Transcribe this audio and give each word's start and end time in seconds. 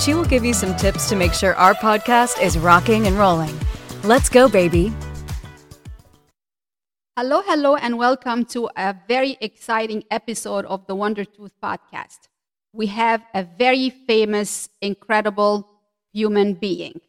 She 0.00 0.14
will 0.14 0.24
give 0.24 0.46
you 0.46 0.54
some 0.54 0.74
tips 0.76 1.10
to 1.10 1.14
make 1.14 1.34
sure 1.34 1.54
our 1.56 1.74
podcast 1.74 2.42
is 2.42 2.56
rocking 2.56 3.06
and 3.06 3.18
rolling. 3.18 3.54
Let's 4.02 4.30
go, 4.30 4.48
baby. 4.48 4.94
Hello, 7.18 7.42
hello, 7.44 7.76
and 7.76 7.98
welcome 7.98 8.46
to 8.46 8.70
a 8.78 8.96
very 9.06 9.36
exciting 9.42 10.04
episode 10.10 10.64
of 10.64 10.86
the 10.86 10.94
Wonder 10.94 11.26
Tooth 11.26 11.52
podcast. 11.62 12.16
We 12.72 12.86
have 12.86 13.22
a 13.34 13.42
very 13.42 13.90
famous, 13.90 14.70
incredible 14.80 15.68
human 16.14 16.54
being, 16.54 17.02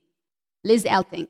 Liz 0.66 0.84
Elting. 0.84 1.30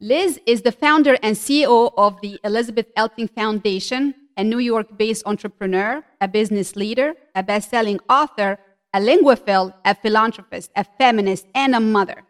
Liz 0.00 0.38
is 0.46 0.62
the 0.62 0.70
founder 0.70 1.18
and 1.24 1.34
CEO 1.34 1.92
of 1.96 2.20
the 2.20 2.38
Elizabeth 2.44 2.86
Elting 2.96 3.34
Foundation, 3.34 4.14
a 4.36 4.44
New 4.44 4.60
York 4.60 4.96
based 4.96 5.24
entrepreneur, 5.26 6.04
a 6.20 6.28
business 6.28 6.76
leader, 6.76 7.14
a 7.34 7.42
best 7.42 7.70
selling 7.70 7.98
author, 8.08 8.60
a 8.94 9.00
linguaphile, 9.00 9.74
a 9.84 9.94
philanthropist, 9.94 10.70
a 10.76 10.84
feminist, 10.84 11.46
and 11.54 11.74
a 11.74 11.80
mother. 11.80 12.22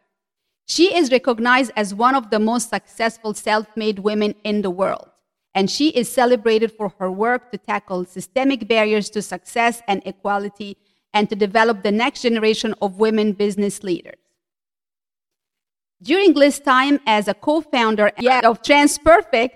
She 0.67 0.97
is 0.97 1.13
recognized 1.13 1.71
as 1.77 1.95
one 1.95 2.15
of 2.15 2.31
the 2.31 2.41
most 2.41 2.71
successful 2.71 3.35
self 3.35 3.67
made 3.77 3.99
women 3.99 4.35
in 4.45 4.63
the 4.63 4.71
world, 4.71 5.11
and 5.55 5.71
she 5.71 5.91
is 5.91 6.11
celebrated 6.11 6.73
for 6.73 6.89
her 6.99 7.11
work 7.11 7.53
to 7.53 7.59
tackle 7.59 8.07
systemic 8.07 8.67
barriers 8.67 9.11
to 9.11 9.21
success 9.21 9.83
and 9.87 10.03
equality 10.07 10.79
and 11.13 11.29
to 11.29 11.37
develop 11.37 11.83
the 11.83 11.93
next 11.93 12.23
generation 12.23 12.75
of 12.81 12.99
women 12.99 13.33
business 13.33 13.85
leaders. 13.85 14.17
During 16.03 16.33
Liz's 16.33 16.61
time 16.61 16.99
as 17.07 17.29
a 17.29 17.35
co-founder 17.35 18.09
of 18.09 18.63
TransPerfect, 18.63 19.51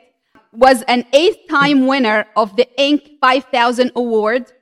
was 0.53 0.83
an 0.83 1.05
eighth-time 1.13 1.87
winner 1.87 2.27
of 2.37 2.57
the 2.57 2.67
Inc. 2.79 3.19
5000 3.21 3.93
Award, 3.95 4.53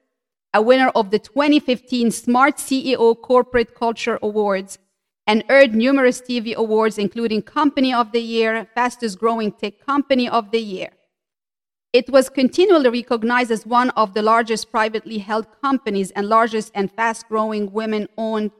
a 0.55 0.63
winner 0.63 0.89
of 0.95 1.11
the 1.11 1.19
2015 1.19 2.11
Smart 2.11 2.57
CEO 2.57 3.21
Corporate 3.21 3.75
Culture 3.75 4.19
Awards, 4.23 4.79
and 5.27 5.45
earned 5.49 5.75
numerous 5.75 6.19
Stevie 6.19 6.55
awards, 6.55 6.99
including 6.99 7.43
Company 7.43 7.93
of 7.93 8.13
the 8.13 8.21
Year, 8.21 8.67
Fastest 8.75 9.19
Growing 9.19 9.53
Tech 9.53 9.85
Company 9.85 10.29
of 10.29 10.51
the 10.53 10.61
Year. 10.61 10.91
It 11.93 12.11
was 12.11 12.29
continually 12.29 12.91
recognized 12.91 13.51
as 13.51 13.67
one 13.67 13.91
of 13.91 14.15
the 14.15 14.23
largest 14.23 14.71
privately 14.71 15.19
held 15.19 15.47
companies 15.63 16.11
and 16.13 16.29
largest 16.29 16.71
and 16.75 16.93
fast 16.93 17.29
growing 17.29 17.73
women 17.73 18.09
owned 18.17 18.51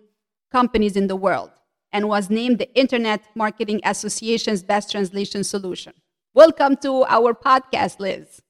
companies 0.51 0.97
in 0.97 1.07
the 1.07 1.17
world 1.17 1.51
and 1.93 2.09
was 2.09 2.31
named 2.31 2.59
the 2.59 2.73
Internet 2.75 3.23
Marketing 3.35 3.81
Association's 3.85 4.63
Best 4.63 4.91
Translation 4.91 5.45
Solution. 5.45 5.93
Welcome 6.35 6.77
to 6.79 7.05
our 7.05 7.35
podcast, 7.35 8.01
Liz. 8.01 8.43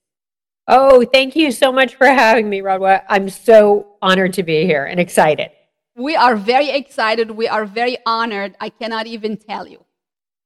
Oh, 0.68 1.04
thank 1.12 1.36
you 1.36 1.52
so 1.52 1.70
much 1.70 1.94
for 1.94 2.06
having 2.06 2.48
me, 2.48 2.60
Rodwa. 2.60 3.02
I'm 3.08 3.28
so 3.28 3.96
honored 4.02 4.32
to 4.34 4.42
be 4.42 4.64
here 4.64 4.84
and 4.84 4.98
excited. 4.98 5.50
We 5.96 6.16
are 6.16 6.36
very 6.36 6.70
excited. 6.70 7.30
We 7.30 7.48
are 7.48 7.64
very 7.64 7.98
honored. 8.04 8.56
I 8.60 8.70
cannot 8.70 9.06
even 9.06 9.36
tell 9.36 9.66
you. 9.66 9.84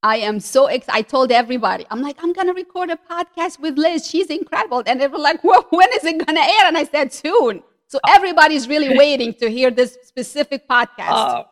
I 0.02 0.18
am 0.18 0.40
so 0.40 0.66
excited. 0.66 0.98
I 0.98 1.02
told 1.02 1.32
everybody, 1.32 1.86
I'm 1.90 2.02
like, 2.02 2.16
I'm 2.22 2.32
going 2.32 2.46
to 2.46 2.54
record 2.54 2.90
a 2.90 2.98
podcast 3.10 3.60
with 3.60 3.76
Liz. 3.76 4.06
She's 4.06 4.28
incredible. 4.28 4.82
And 4.86 5.00
they 5.00 5.08
were 5.08 5.18
like, 5.18 5.42
well, 5.42 5.66
when 5.70 5.88
is 5.92 6.04
it 6.04 6.24
going 6.24 6.36
to 6.36 6.42
air? 6.42 6.66
And 6.66 6.78
I 6.78 6.84
said, 6.84 7.12
soon. 7.12 7.62
So 7.86 7.98
everybody's 8.08 8.68
really 8.68 8.96
waiting 9.04 9.34
to 9.34 9.50
hear 9.50 9.70
this 9.70 9.98
specific 10.04 10.68
podcast. 10.68 11.10
Uh, 11.10 11.44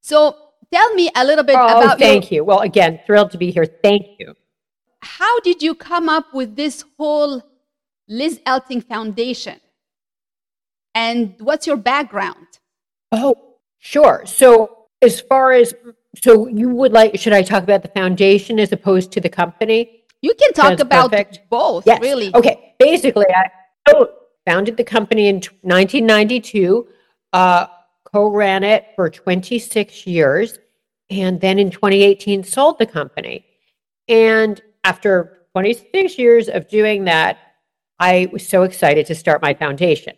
so 0.00 0.36
tell 0.72 0.94
me 0.94 1.10
a 1.14 1.24
little 1.24 1.44
bit 1.44 1.56
oh, 1.56 1.82
about 1.82 1.98
thank 1.98 2.30
your, 2.30 2.38
you 2.38 2.44
well 2.44 2.60
again 2.60 3.00
thrilled 3.06 3.30
to 3.30 3.38
be 3.38 3.50
here 3.50 3.66
thank 3.82 4.04
you 4.18 4.34
how 5.00 5.38
did 5.40 5.62
you 5.62 5.74
come 5.74 6.08
up 6.08 6.32
with 6.34 6.56
this 6.56 6.84
whole 6.96 7.42
liz 8.08 8.40
elting 8.46 8.80
foundation 8.80 9.60
and 10.94 11.34
what's 11.40 11.66
your 11.66 11.76
background 11.76 12.46
oh 13.12 13.34
sure 13.78 14.22
so 14.26 14.86
as 15.02 15.20
far 15.20 15.52
as 15.52 15.74
so 16.16 16.46
you 16.46 16.68
would 16.68 16.92
like 16.92 17.18
should 17.18 17.32
i 17.32 17.42
talk 17.42 17.62
about 17.62 17.82
the 17.82 17.88
foundation 17.88 18.58
as 18.58 18.72
opposed 18.72 19.12
to 19.12 19.20
the 19.20 19.28
company 19.28 20.04
you 20.22 20.34
can 20.34 20.52
talk 20.52 20.78
about 20.80 21.10
perfect. 21.10 21.40
both 21.50 21.86
yes. 21.86 22.00
really 22.00 22.34
okay 22.34 22.74
basically 22.78 23.26
i 23.34 24.04
founded 24.46 24.76
the 24.76 24.84
company 24.84 25.28
in 25.28 25.36
1992 25.36 26.86
uh, 27.32 27.66
co-ran 28.04 28.64
it 28.64 28.86
for 28.94 29.10
26 29.10 30.06
years 30.06 30.58
and 31.10 31.40
then 31.40 31.58
in 31.58 31.70
2018 31.70 32.44
sold 32.44 32.78
the 32.78 32.86
company. 32.86 33.44
And 34.08 34.60
after 34.84 35.46
26 35.52 36.18
years 36.18 36.48
of 36.48 36.68
doing 36.68 37.04
that, 37.04 37.38
I 37.98 38.28
was 38.32 38.46
so 38.46 38.62
excited 38.62 39.06
to 39.06 39.14
start 39.14 39.42
my 39.42 39.54
foundation. 39.54 40.14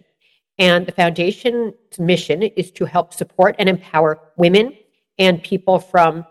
And 0.58 0.86
the 0.86 0.92
foundation's 0.92 1.74
mission 1.98 2.42
is 2.42 2.70
to 2.72 2.84
help 2.84 3.14
support 3.14 3.54
and 3.58 3.68
empower 3.68 4.18
women 4.36 4.76
and 5.18 5.42
people 5.42 5.78
from 5.78 6.26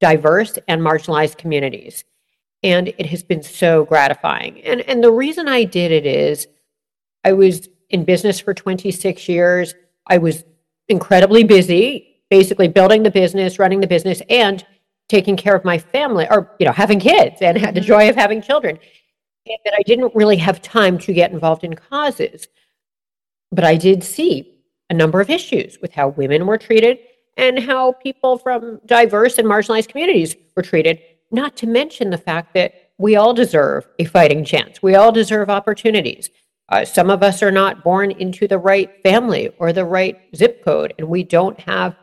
diverse 0.00 0.58
and 0.68 0.82
marginalized 0.82 1.38
communities. 1.38 2.04
And 2.62 2.88
it 2.88 3.06
has 3.06 3.22
been 3.22 3.42
so 3.42 3.84
gratifying. 3.84 4.60
And, 4.62 4.82
and 4.82 5.02
the 5.02 5.10
reason 5.10 5.48
I 5.48 5.64
did 5.64 5.90
it 5.90 6.06
is 6.06 6.46
I 7.24 7.32
was 7.32 7.68
in 7.88 8.04
business 8.04 8.38
for 8.40 8.52
26 8.52 9.28
years. 9.28 9.74
I 10.06 10.18
was 10.18 10.44
incredibly 10.88 11.44
busy, 11.44 12.20
basically 12.30 12.68
building 12.68 13.02
the 13.02 13.10
business, 13.10 13.58
running 13.58 13.80
the 13.80 13.86
business, 13.86 14.20
and 14.28 14.64
taking 15.08 15.36
care 15.36 15.54
of 15.54 15.64
my 15.64 15.78
family 15.78 16.26
or, 16.30 16.54
you 16.58 16.66
know, 16.66 16.72
having 16.72 17.00
kids 17.00 17.36
and 17.40 17.56
had 17.56 17.74
the 17.74 17.80
mm-hmm. 17.80 17.88
joy 17.88 18.08
of 18.08 18.16
having 18.16 18.42
children. 18.42 18.78
That 19.46 19.74
I 19.76 19.82
didn't 19.82 20.14
really 20.14 20.36
have 20.36 20.62
time 20.62 20.98
to 20.98 21.12
get 21.12 21.32
involved 21.32 21.64
in 21.64 21.74
causes. 21.74 22.48
But 23.50 23.64
I 23.64 23.76
did 23.76 24.02
see 24.04 24.60
a 24.88 24.94
number 24.94 25.20
of 25.20 25.30
issues 25.30 25.78
with 25.80 25.92
how 25.92 26.08
women 26.08 26.46
were 26.46 26.58
treated 26.58 26.98
and 27.36 27.58
how 27.58 27.92
people 27.92 28.38
from 28.38 28.80
diverse 28.86 29.38
and 29.38 29.48
marginalized 29.48 29.88
communities 29.88 30.36
were 30.54 30.62
treated, 30.62 31.00
not 31.30 31.56
to 31.56 31.66
mention 31.66 32.10
the 32.10 32.18
fact 32.18 32.54
that 32.54 32.74
we 32.98 33.16
all 33.16 33.34
deserve 33.34 33.86
a 33.98 34.04
fighting 34.04 34.44
chance. 34.44 34.82
We 34.82 34.94
all 34.94 35.12
deserve 35.12 35.50
opportunities. 35.50 36.30
Uh, 36.68 36.84
some 36.84 37.10
of 37.10 37.22
us 37.22 37.42
are 37.42 37.50
not 37.50 37.82
born 37.82 38.10
into 38.12 38.46
the 38.46 38.58
right 38.58 39.02
family 39.02 39.50
or 39.58 39.72
the 39.72 39.84
right 39.84 40.18
zip 40.36 40.64
code, 40.64 40.94
and 40.98 41.08
we 41.08 41.22
don't 41.22 41.58
have 41.60 41.96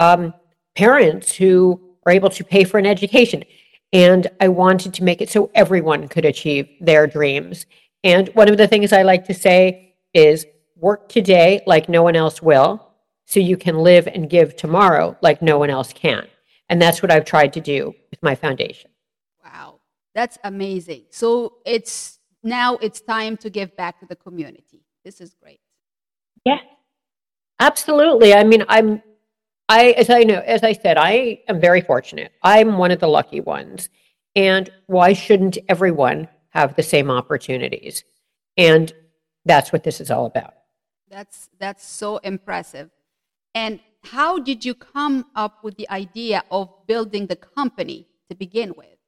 um, 0.00 0.34
parents 0.74 1.34
who 1.34 1.80
are 2.06 2.12
able 2.12 2.30
to 2.30 2.44
pay 2.44 2.64
for 2.64 2.78
an 2.78 2.86
education. 2.86 3.44
And 3.92 4.26
I 4.40 4.48
wanted 4.48 4.94
to 4.94 5.04
make 5.04 5.20
it 5.20 5.28
so 5.28 5.50
everyone 5.54 6.08
could 6.08 6.24
achieve 6.24 6.68
their 6.80 7.06
dreams. 7.06 7.66
And 8.04 8.28
one 8.30 8.48
of 8.48 8.56
the 8.56 8.66
things 8.66 8.92
I 8.92 9.02
like 9.02 9.26
to 9.26 9.34
say 9.34 9.94
is 10.14 10.46
work 10.76 11.08
today 11.08 11.62
like 11.66 11.88
no 11.88 12.02
one 12.02 12.16
else 12.16 12.42
will, 12.42 12.88
so 13.26 13.38
you 13.38 13.56
can 13.56 13.78
live 13.78 14.06
and 14.08 14.28
give 14.28 14.56
tomorrow 14.56 15.16
like 15.22 15.42
no 15.42 15.58
one 15.58 15.70
else 15.70 15.92
can. 15.92 16.26
And 16.68 16.80
that's 16.80 17.02
what 17.02 17.10
I've 17.10 17.24
tried 17.24 17.52
to 17.52 17.60
do 17.60 17.94
with 18.10 18.22
my 18.22 18.34
foundation. 18.34 18.90
Wow, 19.44 19.80
that's 20.14 20.38
amazing. 20.42 21.04
So 21.10 21.58
it's 21.64 22.18
now 22.42 22.76
it's 22.76 23.00
time 23.00 23.36
to 23.38 23.50
give 23.50 23.76
back 23.76 24.00
to 24.00 24.06
the 24.06 24.16
community. 24.16 24.84
This 25.04 25.20
is 25.20 25.34
great. 25.34 25.60
Yeah, 26.44 26.58
absolutely. 27.60 28.34
I 28.34 28.42
mean, 28.42 28.64
I'm, 28.68 29.02
I, 29.72 29.92
as 29.92 30.10
I 30.10 30.22
know, 30.24 30.40
as 30.40 30.62
I 30.62 30.74
said, 30.74 30.98
I 30.98 31.40
am 31.48 31.58
very 31.58 31.80
fortunate. 31.80 32.30
I'm 32.42 32.76
one 32.76 32.90
of 32.90 33.00
the 33.00 33.08
lucky 33.08 33.40
ones. 33.40 33.88
And 34.36 34.70
why 34.84 35.14
shouldn't 35.14 35.56
everyone 35.66 36.28
have 36.50 36.76
the 36.76 36.82
same 36.82 37.10
opportunities? 37.10 38.04
And 38.58 38.92
that's 39.46 39.72
what 39.72 39.82
this 39.82 39.98
is 39.98 40.10
all 40.10 40.26
about. 40.26 40.52
That's 41.08 41.48
that's 41.58 41.86
so 41.86 42.18
impressive. 42.18 42.90
And 43.54 43.80
how 44.04 44.38
did 44.38 44.62
you 44.62 44.74
come 44.74 45.24
up 45.34 45.64
with 45.64 45.76
the 45.78 45.88
idea 45.88 46.44
of 46.50 46.68
building 46.86 47.26
the 47.26 47.36
company 47.36 48.08
to 48.28 48.36
begin 48.36 48.74
with? 48.76 48.98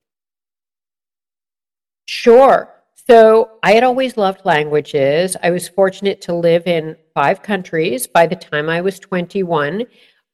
Sure. 2.06 2.70
So 3.06 3.58
I 3.62 3.72
had 3.72 3.84
always 3.84 4.16
loved 4.16 4.46
languages. 4.46 5.36
I 5.42 5.50
was 5.50 5.68
fortunate 5.68 6.22
to 6.22 6.34
live 6.34 6.66
in 6.66 6.96
five 7.12 7.42
countries 7.42 8.06
by 8.06 8.26
the 8.26 8.36
time 8.36 8.70
I 8.70 8.80
was 8.80 8.98
21. 8.98 9.84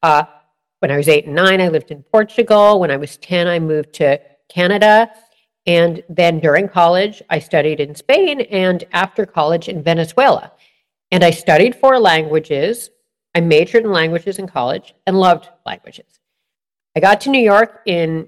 Uh, 0.03 0.23
when 0.79 0.91
I 0.91 0.97
was 0.97 1.07
eight 1.07 1.25
and 1.25 1.35
nine, 1.35 1.61
I 1.61 1.67
lived 1.67 1.91
in 1.91 2.03
Portugal. 2.03 2.79
When 2.79 2.91
I 2.91 2.97
was 2.97 3.17
10, 3.17 3.47
I 3.47 3.59
moved 3.59 3.93
to 3.93 4.19
Canada. 4.49 5.11
And 5.67 6.03
then 6.09 6.39
during 6.39 6.67
college, 6.67 7.21
I 7.29 7.39
studied 7.39 7.79
in 7.79 7.93
Spain 7.93 8.41
and 8.41 8.83
after 8.91 9.25
college 9.25 9.69
in 9.69 9.83
Venezuela. 9.83 10.51
And 11.11 11.23
I 11.23 11.29
studied 11.31 11.75
four 11.75 11.99
languages. 11.99 12.89
I 13.35 13.41
majored 13.41 13.83
in 13.83 13.91
languages 13.91 14.39
in 14.39 14.47
college 14.47 14.95
and 15.05 15.19
loved 15.19 15.49
languages. 15.65 16.19
I 16.95 16.99
got 16.99 17.21
to 17.21 17.29
New 17.29 17.41
York 17.41 17.81
in 17.85 18.27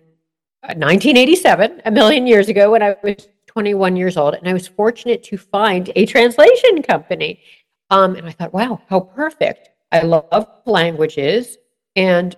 1987, 0.61 1.71
uh, 1.71 1.81
a 1.85 1.91
million 1.91 2.25
years 2.27 2.47
ago, 2.49 2.71
when 2.71 2.83
I 2.83 2.95
was 3.03 3.27
21 3.47 3.95
years 3.95 4.15
old, 4.15 4.35
and 4.35 4.47
I 4.47 4.53
was 4.53 4.67
fortunate 4.67 5.23
to 5.23 5.37
find 5.37 5.91
a 5.95 6.05
translation 6.05 6.81
company. 6.81 7.41
Um, 7.89 8.15
and 8.15 8.25
I 8.25 8.31
thought, 8.31 8.53
wow, 8.53 8.81
how 8.87 9.01
perfect. 9.01 9.69
I 9.91 10.01
love 10.01 10.47
languages, 10.65 11.57
and 11.95 12.35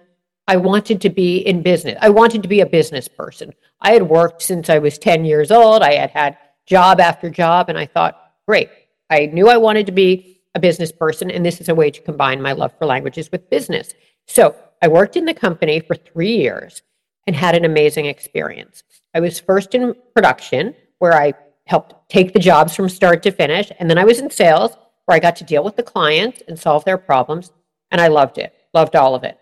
I 0.47 0.57
wanted 0.57 1.01
to 1.01 1.09
be 1.09 1.37
in 1.37 1.63
business. 1.63 1.97
I 2.01 2.09
wanted 2.09 2.43
to 2.43 2.49
be 2.49 2.61
a 2.61 2.65
business 2.65 3.07
person. 3.07 3.53
I 3.81 3.91
had 3.91 4.03
worked 4.03 4.41
since 4.41 4.69
I 4.69 4.77
was 4.77 4.97
10 4.97 5.25
years 5.25 5.51
old. 5.51 5.81
I 5.81 5.93
had 5.93 6.11
had 6.11 6.37
job 6.65 6.99
after 6.99 7.29
job, 7.29 7.69
and 7.69 7.77
I 7.77 7.85
thought, 7.85 8.33
great. 8.47 8.69
I 9.09 9.27
knew 9.27 9.49
I 9.49 9.57
wanted 9.57 9.85
to 9.87 9.91
be 9.91 10.41
a 10.53 10.59
business 10.59 10.91
person, 10.91 11.31
and 11.31 11.45
this 11.45 11.61
is 11.61 11.69
a 11.69 11.75
way 11.75 11.91
to 11.91 12.01
combine 12.01 12.41
my 12.41 12.53
love 12.53 12.73
for 12.77 12.85
languages 12.85 13.31
with 13.31 13.49
business. 13.49 13.93
So 14.27 14.55
I 14.81 14.87
worked 14.87 15.15
in 15.15 15.25
the 15.25 15.33
company 15.33 15.79
for 15.79 15.95
three 15.95 16.37
years 16.37 16.81
and 17.27 17.35
had 17.35 17.55
an 17.55 17.65
amazing 17.65 18.05
experience. 18.05 18.83
I 19.13 19.19
was 19.19 19.39
first 19.39 19.73
in 19.75 19.95
production, 20.13 20.75
where 20.99 21.13
I 21.13 21.33
helped 21.65 22.09
take 22.09 22.33
the 22.33 22.39
jobs 22.39 22.75
from 22.75 22.89
start 22.89 23.23
to 23.23 23.31
finish, 23.31 23.71
and 23.79 23.89
then 23.89 23.97
I 23.97 24.05
was 24.05 24.19
in 24.19 24.29
sales, 24.29 24.77
where 25.05 25.15
I 25.15 25.19
got 25.19 25.35
to 25.37 25.43
deal 25.43 25.63
with 25.63 25.75
the 25.75 25.83
clients 25.83 26.41
and 26.47 26.57
solve 26.57 26.85
their 26.85 26.97
problems, 26.97 27.51
and 27.91 27.99
I 27.99 28.07
loved 28.07 28.37
it, 28.37 28.53
loved 28.73 28.95
all 28.95 29.15
of 29.15 29.23
it. 29.23 29.39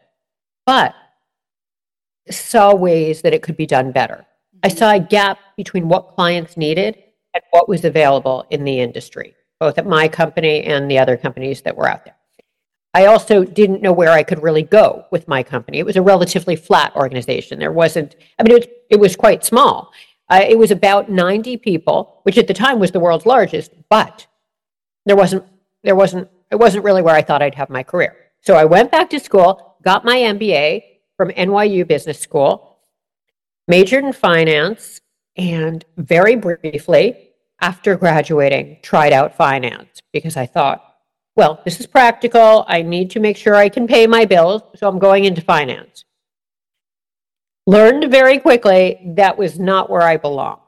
But 0.66 0.96
saw 2.30 2.74
ways 2.74 3.22
that 3.22 3.34
it 3.34 3.44
could 3.44 3.58
be 3.58 3.66
done 3.66 3.92
better. 3.92 4.26
I 4.64 4.70
saw 4.70 4.92
a 4.92 5.00
gap 5.00 5.40
between 5.58 5.90
what 5.90 6.16
clients 6.16 6.56
needed 6.56 6.98
and 7.34 7.44
what 7.52 7.68
was 7.68 7.84
available 7.84 8.46
in 8.50 8.64
the 8.64 8.80
industry, 8.80 9.36
both 9.60 9.78
at 9.78 9.86
my 9.86 10.08
company 10.08 10.64
and 10.64 10.90
the 10.90 11.00
other 11.00 11.18
companies 11.18 11.62
that 11.62 11.76
were 11.76 11.90
out 11.90 12.06
there. 12.06 12.16
I 12.94 13.08
also 13.08 13.44
didn't 13.44 13.82
know 13.82 13.92
where 13.92 14.12
I 14.12 14.24
could 14.24 14.44
really 14.44 14.62
go 14.62 15.06
with 15.12 15.28
my 15.28 15.42
company. 15.42 15.80
It 15.80 15.86
was 15.86 15.96
a 15.96 16.02
relatively 16.02 16.56
flat 16.56 16.96
organization. 16.96 17.58
There 17.58 17.72
wasn't, 17.72 18.16
I 18.38 18.44
mean, 18.44 18.52
it 18.52 18.60
was, 18.60 18.68
it 18.92 19.00
was 19.00 19.16
quite 19.16 19.44
small. 19.44 19.92
Uh, 20.30 20.46
it 20.48 20.58
was 20.58 20.72
about 20.72 21.10
90 21.10 21.58
people, 21.58 22.20
which 22.24 22.38
at 22.38 22.48
the 22.48 22.54
time 22.54 22.80
was 22.80 22.92
the 22.92 23.00
world's 23.00 23.26
largest, 23.26 23.72
but 23.90 24.28
there 25.06 25.16
wasn't, 25.16 25.44
there 25.84 25.96
wasn't, 25.96 26.30
it 26.52 26.56
wasn't 26.56 26.84
really 26.84 27.02
where 27.02 27.16
I 27.16 27.24
thought 27.24 27.42
I'd 27.42 27.56
have 27.56 27.70
my 27.70 27.84
career. 27.84 28.16
So 28.42 28.56
I 28.56 28.66
went 28.66 28.92
back 28.92 29.10
to 29.10 29.20
school, 29.20 29.73
got 29.84 30.06
my 30.06 30.18
MBA 30.18 30.84
from 31.18 31.30
NYU 31.30 31.88
Business 31.88 32.20
School, 32.20 32.80
majored 33.68 34.04
in 34.04 34.14
finance, 34.14 35.00
and 35.36 35.84
very 35.98 36.36
briefly 36.36 37.30
after 37.62 37.96
graduating, 37.96 38.78
tried 38.82 39.14
out 39.14 39.36
finance 39.36 40.02
because 40.12 40.38
I 40.38 40.46
thought, 40.46 40.84
well, 41.36 41.62
this 41.66 41.80
is 41.80 41.88
practical. 41.88 42.66
I 42.68 42.82
need 42.82 43.10
to 43.12 43.20
make 43.20 43.38
sure 43.38 43.56
I 43.56 43.70
can 43.70 43.88
pay 43.88 44.06
my 44.06 44.26
bills, 44.26 44.62
so 44.76 44.88
I'm 44.88 45.00
going 45.00 45.26
into 45.26 45.42
finance. 45.42 46.06
Learned 47.66 48.12
very 48.12 48.40
quickly 48.40 49.00
that 49.16 49.38
was 49.38 49.58
not 49.58 49.90
where 49.90 50.02
I 50.02 50.18
belonged. 50.18 50.60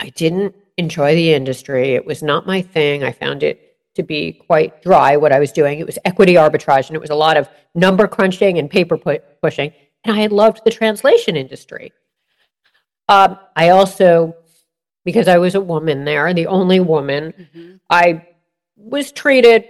I 0.00 0.10
didn't 0.10 0.54
enjoy 0.76 1.14
the 1.14 1.34
industry. 1.34 1.94
It 1.94 2.06
was 2.06 2.22
not 2.22 2.46
my 2.46 2.62
thing. 2.62 3.02
I 3.02 3.12
found 3.12 3.42
it 3.42 3.67
to 3.98 4.04
be 4.04 4.32
quite 4.32 4.80
dry 4.80 5.16
what 5.16 5.32
I 5.32 5.40
was 5.40 5.50
doing. 5.50 5.80
It 5.80 5.86
was 5.86 5.98
equity 6.04 6.34
arbitrage 6.34 6.86
and 6.86 6.94
it 6.94 7.00
was 7.00 7.10
a 7.10 7.16
lot 7.16 7.36
of 7.36 7.48
number 7.74 8.06
crunching 8.06 8.58
and 8.58 8.70
paper 8.70 8.96
pu- 8.96 9.18
pushing. 9.42 9.72
And 10.04 10.16
I 10.16 10.20
had 10.20 10.30
loved 10.30 10.60
the 10.64 10.70
translation 10.70 11.36
industry. 11.36 11.92
Um, 13.08 13.38
I 13.56 13.70
also, 13.70 14.36
because 15.04 15.26
I 15.26 15.38
was 15.38 15.56
a 15.56 15.60
woman 15.60 16.04
there, 16.04 16.32
the 16.32 16.46
only 16.46 16.78
woman, 16.78 17.34
mm-hmm. 17.36 17.76
I 17.90 18.24
was 18.76 19.10
treated 19.10 19.64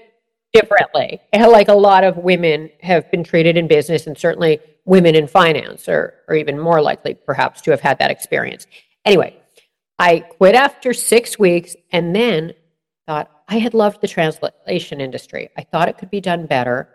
differently. 0.52 1.20
Like 1.32 1.69
a 1.69 1.74
lot 1.74 2.04
of 2.04 2.19
women 2.19 2.70
have 2.82 3.10
been 3.10 3.24
treated 3.24 3.56
in 3.56 3.66
business, 3.66 4.06
and 4.06 4.19
certainly 4.19 4.60
women 4.84 5.14
in 5.14 5.26
finance 5.26 5.88
are, 5.88 6.14
are 6.28 6.34
even 6.34 6.58
more 6.58 6.82
likely, 6.82 7.14
perhaps, 7.14 7.62
to 7.62 7.70
have 7.70 7.81
had 7.81 7.98
that 8.00 8.10
experience. 8.10 8.66
Anyway, 9.06 9.36
I 9.98 10.20
quit 10.20 10.54
after 10.54 10.92
six 10.92 11.38
weeks 11.38 11.76
and 11.92 12.14
then 12.14 12.52
thought 13.06 13.31
I 13.48 13.58
had 13.58 13.74
loved 13.74 14.00
the 14.00 14.08
translation 14.08 15.00
industry. 15.00 15.48
I 15.56 15.62
thought 15.62 15.88
it 15.88 15.96
could 15.96 16.10
be 16.10 16.20
done 16.20 16.46
better. 16.46 16.88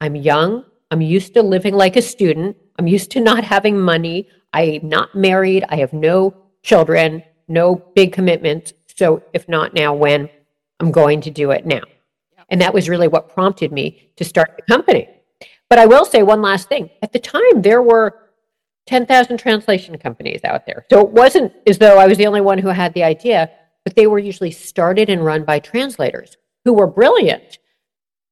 I'm 0.00 0.16
young. 0.16 0.64
I'm 0.90 1.00
used 1.00 1.34
to 1.34 1.42
living 1.42 1.74
like 1.74 1.96
a 1.96 2.02
student. 2.02 2.56
I'm 2.78 2.88
used 2.88 3.10
to 3.12 3.20
not 3.20 3.44
having 3.44 3.80
money. 3.80 4.28
I'm 4.52 4.88
not 4.88 5.14
married. 5.14 5.64
I 5.68 5.76
have 5.76 5.92
no 5.92 6.34
children, 6.62 7.22
no 7.46 7.76
big 7.94 8.12
commitments. 8.12 8.72
So, 8.96 9.22
if 9.32 9.48
not 9.48 9.74
now, 9.74 9.94
when? 9.94 10.28
I'm 10.80 10.90
going 10.90 11.20
to 11.22 11.30
do 11.30 11.52
it 11.52 11.64
now. 11.64 11.82
And 12.48 12.60
that 12.60 12.74
was 12.74 12.88
really 12.88 13.08
what 13.08 13.28
prompted 13.28 13.72
me 13.72 14.10
to 14.16 14.24
start 14.24 14.54
the 14.56 14.62
company. 14.62 15.08
But 15.68 15.78
I 15.78 15.86
will 15.86 16.04
say 16.04 16.22
one 16.22 16.42
last 16.42 16.68
thing. 16.68 16.90
At 17.02 17.12
the 17.12 17.18
time, 17.18 17.62
there 17.62 17.82
were 17.82 18.30
10,000 18.86 19.38
translation 19.38 19.98
companies 19.98 20.40
out 20.44 20.66
there. 20.66 20.86
So 20.90 21.00
it 21.00 21.10
wasn't 21.10 21.52
as 21.66 21.78
though 21.78 21.98
I 21.98 22.06
was 22.06 22.18
the 22.18 22.26
only 22.26 22.40
one 22.40 22.58
who 22.58 22.68
had 22.68 22.94
the 22.94 23.02
idea, 23.02 23.50
but 23.86 23.94
they 23.94 24.08
were 24.08 24.18
usually 24.18 24.50
started 24.50 25.08
and 25.08 25.24
run 25.24 25.44
by 25.44 25.60
translators 25.60 26.36
who 26.64 26.72
were 26.72 26.88
brilliant. 26.88 27.60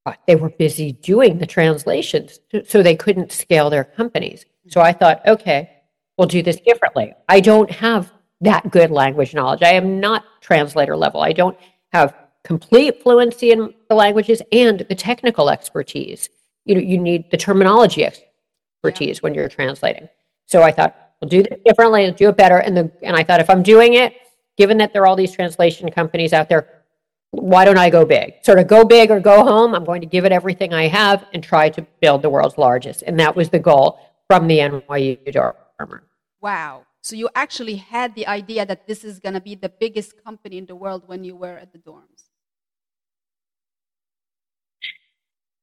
But 0.05 0.19
they 0.27 0.35
were 0.35 0.51
busy 0.51 0.91
doing 0.91 1.39
the 1.39 1.47
translations, 1.47 2.41
so 2.67 2.83
they 2.83 2.97
couldn't 2.97 3.31
scale 3.31 3.71
their 3.71 3.85
companies. 3.85 4.45
So 4.67 4.81
I 4.81 4.93
thought, 4.93 5.25
okay, 5.25 5.71
we'll 6.19 6.27
do 6.27 6.43
this 6.43 6.59
differently. 6.61 7.15
I 7.29 7.39
don't 7.39 7.71
have 7.71 8.13
that 8.41 8.69
good 8.73 8.91
language 8.91 9.33
knowledge. 9.33 9.63
I 9.63 9.75
am 9.75 10.01
not 10.01 10.25
translator 10.41 10.97
level. 10.97 11.21
I 11.21 11.33
don't 11.33 11.57
have 11.93 12.17
complete 12.43 13.01
fluency 13.01 13.53
in 13.53 13.73
the 13.89 13.95
languages 13.95 14.43
and 14.51 14.81
the 14.81 14.97
technical 14.97 15.51
expertise. 15.51 16.31
You 16.65 16.75
know, 16.75 16.81
you 16.81 16.99
need 16.99 17.31
the 17.31 17.37
terminology 17.37 18.05
expertise 18.05 19.19
yeah. 19.19 19.21
when 19.21 19.35
you're 19.35 19.49
translating. 19.49 20.09
So 20.47 20.65
I 20.65 20.73
thought, 20.73 20.97
we'll 21.21 21.29
do 21.29 21.45
this 21.45 21.61
differently, 21.65 22.07
and 22.07 22.17
do 22.17 22.29
it 22.29 22.37
better. 22.37 22.59
And 22.59 22.77
the 22.77 22.91
and 23.05 23.15
I 23.15 23.23
thought 23.23 23.39
if 23.39 23.49
I'm 23.49 23.63
doing 23.63 23.95
it, 23.95 24.15
given 24.57 24.79
that 24.79 24.93
there 24.93 25.03
are 25.03 25.07
all 25.07 25.17
these 25.17 25.33
translation 25.33 25.91
companies 25.91 26.33
out 26.33 26.49
there, 26.49 26.85
why 27.31 27.65
don't 27.65 27.79
I 27.79 27.91
go 27.91 28.05
big? 28.05 28.35
Sort 28.43 28.59
of 28.59 28.69
go 28.69 28.85
big 28.85 29.11
or 29.11 29.21
go 29.21 29.45
home. 29.45 29.75
I'm 29.75 29.85
going 29.85 30.01
to 30.01 30.07
give 30.07 30.25
it 30.25 30.33
everything 30.33 30.73
I 30.73 30.87
have 30.89 31.27
and 31.33 31.43
try 31.43 31.69
to 31.71 31.83
build 32.01 32.23
the 32.23 32.31
world's 32.31 32.59
largest. 32.59 33.03
And 33.03 33.19
that 33.19 33.35
was 33.35 33.51
the 33.51 33.59
goal 33.59 33.99
from 34.29 34.47
the 34.47 34.59
NYU 34.59 35.33
Dormer. 35.33 36.05
Wow. 36.41 36.87
So 37.03 37.17
you 37.17 37.29
actually 37.35 37.77
had 37.77 38.15
the 38.15 38.27
idea 38.27 38.65
that 38.65 38.87
this 38.87 39.05
is 39.05 39.19
going 39.19 39.35
to 39.35 39.41
be 39.41 39.55
the 39.55 39.69
biggest 39.69 40.23
company 40.25 40.59
in 40.59 40.67
the 40.67 40.77
world 40.77 41.03
when 41.07 41.25
you 41.25 41.37
were 41.37 41.59
at 41.59 41.73
the 41.73 41.79
dorms. 41.79 42.31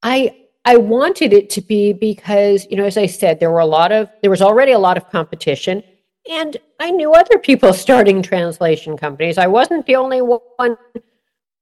I 0.04 0.48
I 0.64 0.78
wanted 0.78 1.34
it 1.34 1.50
to 1.52 1.62
be 1.62 1.94
because, 1.94 2.68
you 2.70 2.78
know, 2.78 2.86
as 2.86 2.98
I 2.98 3.08
said, 3.08 3.40
there 3.40 3.50
were 3.50 3.60
a 3.60 3.66
lot 3.66 3.92
of 3.92 4.10
there 4.22 4.30
was 4.30 4.42
already 4.42 4.72
a 4.72 4.80
lot 4.80 4.98
of 4.98 5.10
competition 5.10 5.84
and 6.30 6.58
I 6.80 6.92
knew 6.92 7.14
other 7.14 7.38
people 7.38 7.74
starting 7.74 8.22
translation 8.22 8.98
companies. 8.98 9.38
I 9.38 9.48
wasn't 9.48 9.86
the 9.86 9.96
only 9.96 10.22
one 10.22 10.78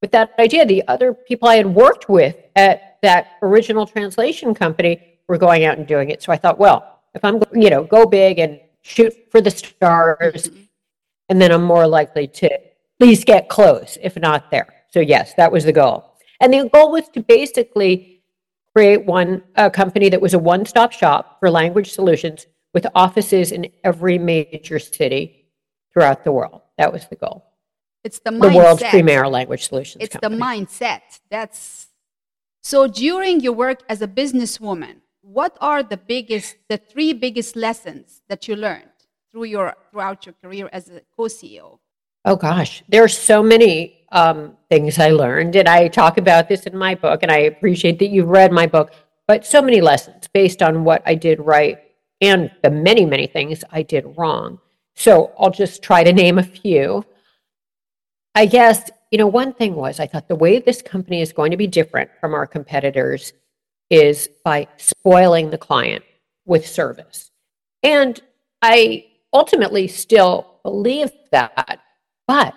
with 0.02 0.12
that 0.12 0.34
idea. 0.40 0.66
The 0.66 0.88
other 0.88 1.14
people 1.14 1.48
I 1.48 1.56
had 1.56 1.68
worked 1.68 2.10
with 2.10 2.36
at 2.56 2.98
that 3.02 3.38
original 3.42 3.86
translation 3.86 4.54
company 4.54 5.20
were 5.28 5.38
going 5.38 5.66
out 5.66 5.78
and 5.78 5.88
doing 5.88 6.10
it. 6.10 6.22
So 6.22 6.32
I 6.32 6.38
thought, 6.38 6.60
well, 6.60 7.02
if 7.14 7.24
I'm, 7.24 7.42
you 7.54 7.70
know, 7.70 7.84
go 7.84 8.06
big 8.06 8.40
and 8.40 8.60
shoot 8.82 9.14
for 9.32 9.42
the 9.42 9.52
stars, 9.52 10.50
and 11.30 11.42
then 11.42 11.52
I'm 11.52 11.64
more 11.64 11.88
likely 11.88 12.28
to 12.28 12.52
at 12.52 12.76
least 13.00 13.26
get 13.26 13.50
close, 13.50 13.98
if 14.02 14.18
not 14.18 14.52
there. 14.52 14.68
So 14.92 15.00
yes, 15.00 15.34
that 15.36 15.52
was 15.52 15.64
the 15.64 15.72
goal. 15.72 16.16
And 16.42 16.54
the 16.54 16.70
goal 16.70 16.92
was 16.92 17.08
to 17.10 17.22
basically 17.22 18.24
create 18.76 19.06
one 19.06 19.44
a 19.56 19.70
company 19.70 20.10
that 20.10 20.22
was 20.22 20.34
a 20.34 20.40
one-stop 20.40 20.92
shop 20.92 21.40
for 21.40 21.50
language 21.50 21.92
solutions 21.92 22.48
with 22.74 22.86
offices 22.96 23.52
in 23.52 23.68
every 23.84 24.18
major 24.18 24.80
city 24.80 25.48
throughout 25.92 26.24
the 26.24 26.32
world. 26.32 26.62
That 26.78 26.94
was 26.94 27.08
the 27.08 27.16
goal. 27.16 27.46
It's 28.04 28.20
the 28.20 28.32
mindset. 28.32 28.52
The 28.52 28.58
world's 28.58 28.84
premier 28.84 29.28
language 29.28 29.68
solutions. 29.68 30.04
It's 30.04 30.14
company. 30.16 30.38
the 30.38 30.42
mindset. 30.42 31.02
That's 31.30 31.88
so 32.62 32.88
during 32.88 33.42
your 33.42 33.54
work 33.54 33.84
as 33.90 34.02
a 34.02 34.08
businesswoman, 34.08 34.98
what 35.22 35.58
are 35.60 35.84
the 35.84 35.98
biggest 35.98 36.58
the 36.70 36.78
three 36.78 37.14
biggest 37.14 37.56
lessons 37.56 38.22
that 38.30 38.48
you 38.48 38.56
learned 38.56 38.90
through 39.32 39.46
your 39.46 39.76
throughout 39.92 40.26
your 40.26 40.34
career 40.42 40.70
as 40.72 40.90
a 40.90 41.02
co-CEO? 41.16 41.80
Oh 42.26 42.36
gosh, 42.36 42.84
there 42.88 43.04
are 43.04 43.10
so 43.10 43.42
many 43.42 44.06
um, 44.12 44.58
things 44.70 45.00
I 45.00 45.10
learned, 45.10 45.56
and 45.56 45.68
I 45.68 45.88
talk 45.88 46.18
about 46.18 46.48
this 46.50 46.64
in 46.64 46.78
my 46.78 46.96
book, 46.96 47.24
and 47.24 47.32
I 47.32 47.40
appreciate 47.40 48.00
that 48.00 48.08
you've 48.08 48.30
read 48.30 48.52
my 48.52 48.68
book. 48.68 48.92
But 49.28 49.46
so 49.46 49.62
many 49.62 49.82
lessons 49.82 50.28
based 50.34 50.62
on 50.62 50.84
what 50.84 51.04
I 51.06 51.16
did 51.16 51.40
right 51.40 51.80
and 52.22 52.52
the 52.64 52.70
many, 52.70 53.06
many 53.06 53.28
things 53.28 53.64
I 53.72 53.84
did 53.84 54.18
wrong. 54.18 54.60
So 54.96 55.32
I'll 55.40 55.52
just 55.52 55.82
try 55.82 56.04
to 56.04 56.12
name 56.12 56.38
a 56.38 56.44
few. 56.44 57.06
I 58.36 58.46
guess, 58.46 58.90
you 59.12 59.18
know, 59.18 59.28
one 59.28 59.54
thing 59.54 59.76
was 59.76 60.00
I 60.00 60.08
thought 60.08 60.28
the 60.28 60.36
way 60.36 60.60
this 60.60 60.82
company 60.82 61.22
is 61.22 61.34
going 61.34 61.52
to 61.52 61.58
be 61.58 61.68
different 61.68 62.10
from 62.20 62.34
our 62.34 62.46
competitors 62.46 63.34
is 63.90 64.30
by 64.44 64.68
spoiling 64.78 65.50
the 65.50 65.58
client 65.58 66.04
with 66.46 66.68
service. 66.68 67.32
And 67.82 68.22
I 68.62 69.06
ultimately 69.34 69.88
still 69.88 70.60
believe 70.64 71.12
that 71.32 71.80
but 72.28 72.54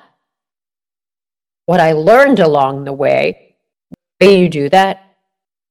what 1.64 1.80
I 1.80 1.92
learned 1.92 2.40
along 2.40 2.84
the 2.84 2.92
way, 2.92 3.56
the 4.20 4.26
way 4.26 4.40
you 4.40 4.50
do 4.50 4.68
that, 4.68 5.14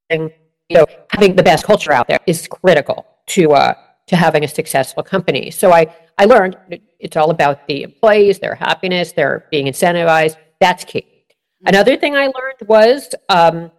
and 0.10 0.32
you 0.70 0.78
know, 0.78 0.88
having 1.12 1.36
the 1.36 1.44
best 1.44 1.66
culture 1.66 1.92
out 1.92 2.08
there 2.08 2.20
is 2.26 2.48
critical 2.48 3.06
to 3.28 3.54
uh, 3.54 3.74
to 4.12 4.18
having 4.18 4.44
a 4.44 4.48
successful 4.48 5.04
company. 5.04 5.50
So 5.52 5.72
I, 5.72 5.88
I 6.18 6.26
learned 6.26 6.58
it's 7.00 7.16
all 7.16 7.32
about 7.32 7.66
the 7.68 7.84
employees, 7.84 8.40
their 8.40 8.56
happiness, 8.56 9.14
their 9.14 9.48
being 9.50 9.68
incentivized. 9.68 10.36
That's 10.60 10.84
key. 10.84 11.02
Mm-hmm. 11.02 11.68
Another 11.68 11.96
thing 11.96 12.16
I 12.16 12.26
learned 12.26 12.68
was 12.68 13.16
um, 13.30 13.72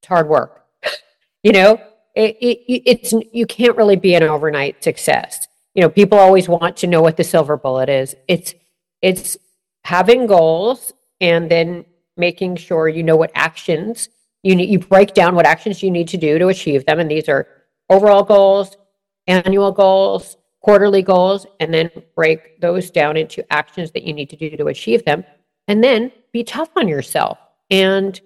it's 0.00 0.08
hard 0.08 0.28
work. 0.28 0.64
you 1.42 1.52
know, 1.52 1.80
it, 2.14 2.36
it, 2.40 2.82
it's 2.86 3.12
you 3.32 3.46
can't 3.46 3.76
really 3.76 3.96
be 3.96 4.14
an 4.14 4.22
overnight 4.22 4.82
success. 4.82 5.48
You 5.74 5.82
know, 5.82 5.90
people 5.90 6.18
always 6.18 6.48
want 6.48 6.76
to 6.78 6.86
know 6.86 7.02
what 7.02 7.16
the 7.16 7.24
silver 7.24 7.56
bullet 7.56 7.88
is. 7.88 8.14
It's 8.28 8.54
it's 9.02 9.36
having 9.84 10.26
goals 10.26 10.92
and 11.20 11.50
then 11.50 11.84
making 12.16 12.56
sure 12.56 12.88
you 12.88 13.02
know 13.02 13.16
what 13.16 13.32
actions 13.34 14.08
you 14.44 14.54
need. 14.54 14.70
You 14.70 14.78
break 14.78 15.14
down 15.14 15.34
what 15.34 15.46
actions 15.46 15.82
you 15.82 15.90
need 15.90 16.06
to 16.08 16.16
do 16.16 16.38
to 16.38 16.46
achieve 16.46 16.86
them, 16.86 17.00
and 17.00 17.10
these 17.10 17.28
are 17.28 17.48
overall 17.90 18.22
goals, 18.22 18.78
annual 19.26 19.72
goals, 19.72 20.38
quarterly 20.60 21.02
goals, 21.02 21.46
and 21.58 21.74
then 21.74 21.90
break 22.14 22.60
those 22.60 22.90
down 22.90 23.16
into 23.16 23.44
actions 23.52 23.90
that 23.90 24.04
you 24.04 24.14
need 24.14 24.30
to 24.30 24.36
do 24.36 24.56
to 24.56 24.66
achieve 24.66 25.04
them. 25.04 25.24
And 25.68 25.84
then 25.84 26.10
be 26.32 26.44
tough 26.44 26.70
on 26.76 26.88
yourself 26.88 27.38
and 27.70 28.18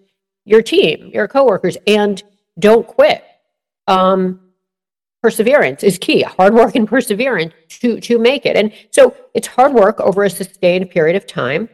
your 0.45 0.63
team, 0.63 1.11
your 1.13 1.27
coworkers, 1.27 1.77
and 1.87 2.23
don't 2.59 2.87
quit. 2.87 3.25
Um, 3.87 4.41
perseverance 5.23 5.83
is 5.83 5.99
key. 5.99 6.23
Hard 6.23 6.55
work 6.55 6.75
and 6.75 6.87
perseverance 6.87 7.55
to 7.81 8.01
to 8.01 8.19
make 8.19 8.47
it. 8.47 8.57
And 8.57 8.73
so 8.91 9.17
it's 9.35 9.47
hard 9.47 9.73
work 9.73 10.01
over 10.01 10.25
a 10.25 10.31
sustained 10.31 10.91
period 10.91 11.17
of 11.17 11.27
time. 11.27 11.69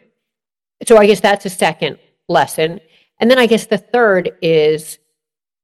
So 0.86 0.96
I 0.96 1.06
guess 1.06 1.20
that's 1.20 1.46
a 1.46 1.50
second 1.50 1.98
lesson. 2.28 2.80
And 3.18 3.30
then 3.30 3.38
I 3.38 3.46
guess 3.46 3.66
the 3.66 3.78
third 3.78 4.32
is 4.40 4.98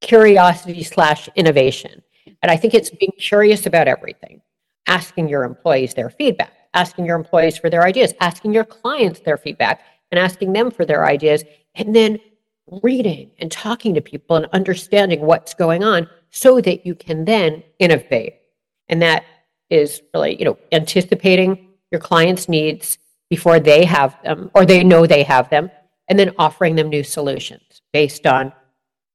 curiosity 0.01 0.83
slash 0.83 1.27
innovation. 1.35 2.03
And 2.47 2.53
I 2.53 2.55
think 2.55 2.73
it's 2.73 2.89
being 2.89 3.11
curious 3.17 3.65
about 3.65 3.89
everything, 3.89 4.41
asking 4.87 5.27
your 5.27 5.43
employees 5.43 5.93
their 5.93 6.09
feedback, 6.09 6.53
asking 6.73 7.05
your 7.05 7.17
employees 7.17 7.57
for 7.57 7.69
their 7.69 7.83
ideas, 7.83 8.13
asking 8.21 8.53
your 8.53 8.63
clients 8.63 9.19
their 9.19 9.35
feedback, 9.35 9.81
and 10.11 10.17
asking 10.17 10.53
them 10.53 10.71
for 10.71 10.85
their 10.85 11.05
ideas, 11.05 11.43
and 11.75 11.93
then 11.93 12.17
reading 12.81 13.31
and 13.39 13.51
talking 13.51 13.93
to 13.95 13.99
people 13.99 14.37
and 14.37 14.45
understanding 14.53 15.19
what's 15.19 15.53
going 15.53 15.83
on 15.83 16.07
so 16.29 16.61
that 16.61 16.85
you 16.85 16.95
can 16.95 17.25
then 17.25 17.63
innovate. 17.79 18.35
And 18.87 19.01
that 19.01 19.25
is 19.69 20.01
really, 20.13 20.39
you 20.39 20.45
know, 20.45 20.57
anticipating 20.71 21.67
your 21.91 21.99
clients' 21.99 22.47
needs 22.47 22.97
before 23.29 23.59
they 23.59 23.83
have 23.83 24.17
them 24.23 24.51
or 24.53 24.65
they 24.65 24.85
know 24.85 25.05
they 25.05 25.23
have 25.23 25.49
them, 25.49 25.69
and 26.07 26.17
then 26.17 26.33
offering 26.39 26.75
them 26.75 26.87
new 26.87 27.03
solutions 27.03 27.81
based 27.91 28.25
on 28.25 28.53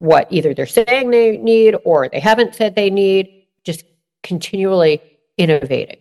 what 0.02 0.26
either 0.30 0.52
they're 0.52 0.66
saying 0.66 1.12
they 1.12 1.36
need 1.36 1.76
or 1.84 2.08
they 2.08 2.18
haven't 2.18 2.56
said 2.56 2.74
they 2.74 2.90
need, 2.90 3.44
just 3.62 3.84
continually 4.24 5.00
innovating. 5.38 6.00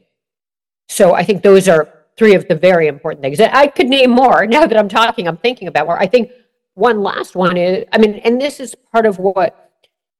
So 0.90 1.14
I 1.14 1.24
think 1.24 1.44
those 1.44 1.70
are 1.70 1.88
three 2.18 2.34
of 2.34 2.48
the 2.48 2.56
very 2.56 2.88
important 2.88 3.22
things. 3.22 3.40
I 3.40 3.68
could 3.68 3.88
name 3.88 4.10
more 4.10 4.48
now 4.48 4.66
that 4.66 4.76
I'm 4.76 4.90
talking, 4.90 5.28
I'm 5.28 5.38
thinking 5.38 5.68
about 5.68 5.86
more. 5.86 6.00
I 6.00 6.08
think 6.08 6.32
one 6.74 7.04
last 7.04 7.36
one 7.36 7.58
is, 7.58 7.86
I 7.94 8.00
mean, 8.00 8.16
and 8.26 8.42
this 8.42 8.60
is 8.60 8.74
part 8.92 9.06
of 9.06 9.20
what 9.20 9.72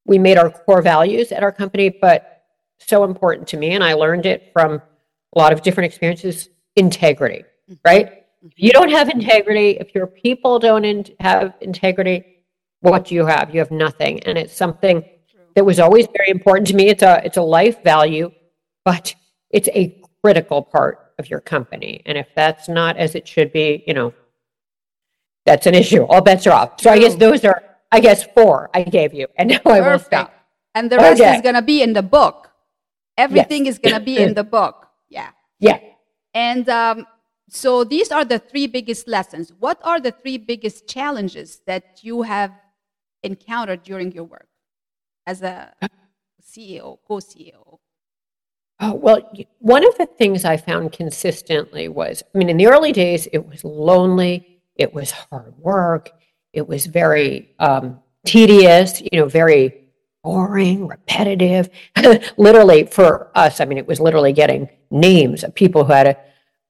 we 0.06 0.20
made 0.20 0.38
our 0.38 0.52
core 0.52 0.84
values 0.84 1.32
at 1.32 1.42
our 1.42 1.52
company, 1.52 1.90
but 1.90 2.44
so 2.78 3.04
important 3.04 3.48
to 3.48 3.58
me, 3.58 3.72
and 3.72 3.84
I 3.84 3.94
learned 3.94 4.28
it 4.28 4.52
from 4.54 4.74
a 4.74 5.40
lot 5.40 5.54
of 5.54 5.64
different 5.64 5.88
experiences 5.88 6.50
integrity, 6.76 7.46
mm-hmm. 7.68 7.74
right? 7.84 8.26
If 8.44 8.54
you 8.58 8.72
don't 8.72 8.92
have 8.92 9.10
integrity, 9.10 9.72
if 9.80 9.96
your 9.96 10.06
people 10.06 10.60
don't 10.60 10.86
in- 10.86 11.06
have 11.20 11.56
integrity, 11.62 12.41
what 12.82 13.06
do 13.06 13.16
you 13.16 13.26
have? 13.26 13.54
You 13.54 13.60
have 13.60 13.72
nothing. 13.72 14.20
And 14.24 14.38
it's 14.38 14.56
something 14.56 15.04
that 15.56 15.64
was 15.66 15.80
always 15.80 16.08
very 16.16 16.30
important 16.30 16.68
to 16.68 16.76
me. 16.76 16.90
It's 16.90 17.04
a 17.04 17.22
it's 17.24 17.38
a 17.38 17.42
life 17.42 17.84
value, 17.84 18.32
but 18.84 19.16
it's 19.50 19.70
a 19.70 20.02
critical 20.24 20.62
part 20.62 21.14
of 21.18 21.30
your 21.30 21.40
company. 21.40 22.02
And 22.06 22.18
if 22.18 22.28
that's 22.36 22.68
not 22.68 22.98
as 22.98 23.16
it 23.16 23.28
should 23.28 23.52
be, 23.52 23.84
you 23.88 23.94
know, 23.94 24.14
that's 25.46 25.66
an 25.68 25.76
issue. 25.76 26.04
All 26.04 26.22
bets 26.22 26.46
are 26.48 26.54
off. 26.54 26.82
So 26.82 26.90
I 26.90 27.00
guess 27.00 27.16
those 27.16 27.46
are 27.46 27.62
I 27.92 28.00
guess 28.00 28.24
four 28.24 28.70
I 28.74 28.84
gave 28.84 29.14
you. 29.14 29.28
And 29.38 29.50
now 29.50 29.60
Perfect. 29.60 29.86
I 29.86 29.92
will 29.92 30.00
stop. 30.00 30.34
And 30.74 30.92
the 30.92 30.98
rest 30.98 31.22
okay. 31.22 31.36
is 31.36 31.42
gonna 31.42 31.62
be 31.62 31.82
in 31.82 31.94
the 31.94 32.04
book. 32.04 32.50
Everything 33.18 33.66
yes. 33.66 33.76
is 33.76 33.80
gonna 33.80 34.04
be 34.04 34.18
in 34.18 34.34
the 34.34 34.44
book. 34.58 34.88
Yeah. 35.10 35.30
Yeah. 35.60 35.80
And 36.34 36.68
um, 36.70 37.06
so 37.50 37.84
these 37.84 38.12
are 38.12 38.24
the 38.24 38.40
three 38.40 38.66
biggest 38.66 39.08
lessons. 39.08 39.52
What 39.60 39.80
are 39.84 40.00
the 40.00 40.12
three 40.12 40.38
biggest 40.38 40.88
challenges 40.88 41.62
that 41.68 42.00
you 42.02 42.22
have 42.22 42.52
encountered 43.24 43.84
during 43.84 44.12
your 44.12 44.24
work 44.24 44.48
as 45.26 45.42
a 45.42 45.74
CEO, 46.42 46.98
co-CEO? 47.08 47.80
Oh, 48.80 48.94
well, 48.96 49.32
one 49.60 49.86
of 49.86 49.96
the 49.98 50.08
things 50.08 50.44
I 50.44 50.58
found 50.58 50.92
consistently 50.92 51.88
was 51.88 52.24
I 52.34 52.38
mean, 52.38 52.50
in 52.50 52.58
the 52.58 52.68
early 52.68 52.92
days, 52.92 53.28
it 53.32 53.48
was 53.48 53.64
lonely, 53.64 54.62
it 54.76 54.94
was 54.94 55.12
hard 55.12 55.56
work, 55.58 56.10
it 56.52 56.68
was 56.68 56.88
very 56.88 57.54
um, 57.60 58.00
tedious, 58.26 59.02
you 59.02 59.20
know, 59.20 59.28
very 59.28 59.82
boring, 60.24 60.88
repetitive. 60.88 61.70
literally, 62.38 62.86
for 62.86 63.32
us, 63.36 63.60
I 63.60 63.66
mean, 63.66 63.78
it 63.78 63.88
was 63.88 64.00
literally 64.00 64.34
getting 64.34 64.70
names 64.90 65.44
of 65.44 65.54
people 65.54 65.86
who 65.86 65.94
had 65.94 66.08
a, 66.08 66.18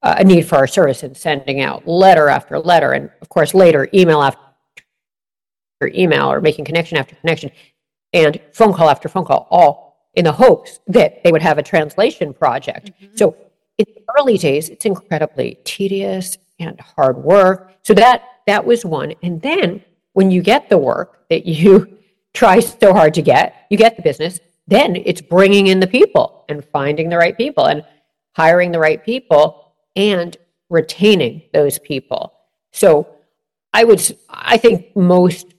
a 0.01 0.23
need 0.23 0.47
for 0.47 0.57
our 0.57 0.67
service 0.67 1.03
and 1.03 1.15
sending 1.15 1.61
out 1.61 1.87
letter 1.87 2.27
after 2.27 2.59
letter, 2.59 2.91
and 2.91 3.09
of 3.21 3.29
course, 3.29 3.53
later, 3.53 3.87
email 3.93 4.21
after 4.21 4.41
email 5.87 6.31
or 6.31 6.41
making 6.41 6.65
connection 6.65 6.97
after 6.97 7.15
connection 7.15 7.51
and 8.13 8.39
phone 8.53 8.73
call 8.73 8.89
after 8.89 9.09
phone 9.09 9.25
call, 9.25 9.47
all 9.49 10.09
in 10.13 10.25
the 10.25 10.31
hopes 10.31 10.79
that 10.87 11.23
they 11.23 11.31
would 11.31 11.41
have 11.41 11.57
a 11.57 11.63
translation 11.63 12.33
project. 12.33 12.91
Mm-hmm. 13.01 13.15
So 13.15 13.35
in 13.77 13.85
the 13.95 14.03
early 14.17 14.37
days, 14.37 14.69
it's 14.69 14.85
incredibly 14.85 15.59
tedious 15.63 16.37
and 16.59 16.79
hard 16.79 17.17
work. 17.17 17.71
So 17.83 17.93
that 17.93 18.23
that 18.47 18.65
was 18.65 18.85
one. 18.85 19.13
And 19.23 19.41
then 19.41 19.83
when 20.13 20.31
you 20.31 20.41
get 20.41 20.69
the 20.69 20.77
work 20.77 21.27
that 21.29 21.45
you 21.45 21.97
try 22.33 22.59
so 22.59 22.93
hard 22.93 23.13
to 23.15 23.21
get, 23.21 23.67
you 23.69 23.77
get 23.77 23.95
the 23.95 24.01
business, 24.01 24.39
then 24.67 24.95
it's 24.95 25.21
bringing 25.21 25.67
in 25.67 25.79
the 25.79 25.87
people 25.87 26.45
and 26.49 26.63
finding 26.63 27.09
the 27.09 27.17
right 27.17 27.37
people 27.37 27.65
and 27.65 27.83
hiring 28.35 28.71
the 28.71 28.79
right 28.79 29.03
people 29.03 29.73
and 29.95 30.37
retaining 30.69 31.41
those 31.53 31.79
people. 31.79 32.33
So 32.71 33.07
I 33.73 33.83
would 33.83 34.17
I 34.29 34.57
think 34.57 34.95
most 34.95 35.53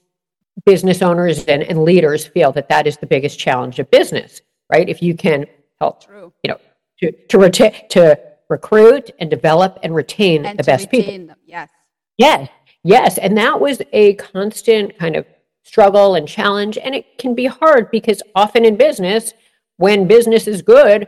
business 0.65 1.01
owners 1.01 1.45
and, 1.45 1.63
and 1.63 1.83
leaders 1.83 2.25
feel 2.25 2.51
that 2.53 2.69
that 2.69 2.87
is 2.87 2.97
the 2.97 3.05
biggest 3.05 3.39
challenge 3.39 3.79
of 3.79 3.89
business, 3.91 4.41
right? 4.71 4.87
If 4.87 5.01
you 5.01 5.15
can 5.15 5.45
help, 5.79 6.05
True. 6.05 6.33
you 6.43 6.49
know, 6.49 6.59
to 6.99 7.11
to, 7.11 7.37
reta- 7.37 7.89
to 7.89 8.19
recruit 8.49 9.11
and 9.19 9.29
develop 9.29 9.79
and 9.83 9.95
retain 9.95 10.45
and 10.45 10.59
the 10.59 10.63
best 10.63 10.89
people. 10.89 11.11
Them. 11.11 11.35
Yes. 11.45 11.69
Yes. 12.17 12.49
Yes. 12.83 13.17
And 13.17 13.37
that 13.37 13.59
was 13.59 13.81
a 13.91 14.13
constant 14.15 14.97
kind 14.99 15.15
of 15.15 15.25
struggle 15.63 16.15
and 16.15 16.27
challenge. 16.27 16.77
And 16.77 16.93
it 16.93 17.17
can 17.17 17.33
be 17.33 17.45
hard 17.45 17.89
because 17.89 18.21
often 18.35 18.65
in 18.65 18.75
business, 18.75 19.33
when 19.77 20.07
business 20.07 20.47
is 20.47 20.61
good, 20.61 21.07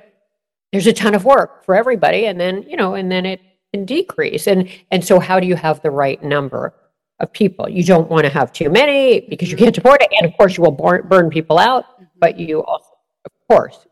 there's 0.72 0.88
a 0.88 0.94
ton 0.94 1.14
of 1.14 1.26
work 1.26 1.64
for 1.66 1.76
everybody. 1.76 2.26
And 2.26 2.40
then, 2.40 2.64
you 2.64 2.78
know, 2.78 2.96
and 2.96 3.12
then 3.12 3.26
it 3.26 3.42
can 3.74 3.86
decrease. 3.86 4.48
And 4.48 4.70
and 4.92 5.04
so 5.04 5.20
how 5.20 5.40
do 5.40 5.48
you 5.48 5.56
have 5.56 5.82
the 5.82 5.92
right 5.92 6.22
number? 6.24 6.74
Of 7.20 7.32
people. 7.32 7.70
You 7.70 7.84
don't 7.84 8.10
want 8.10 8.26
to 8.26 8.30
have 8.30 8.52
too 8.52 8.70
many 8.70 9.22
because 9.30 9.50
you 9.50 9.58
can't 9.58 9.78
afford 9.78 10.02
it. 10.02 10.10
And 10.18 10.30
of 10.30 10.38
course, 10.38 10.58
you 10.58 10.64
will 10.64 10.72
burn, 10.72 11.08
burn 11.08 11.30
people 11.30 11.58
out, 11.58 11.86
mm-hmm. 11.86 12.06
but 12.20 12.38
you 12.38 12.64
also, 12.64 12.90
of 13.26 13.32
course, 13.50 13.88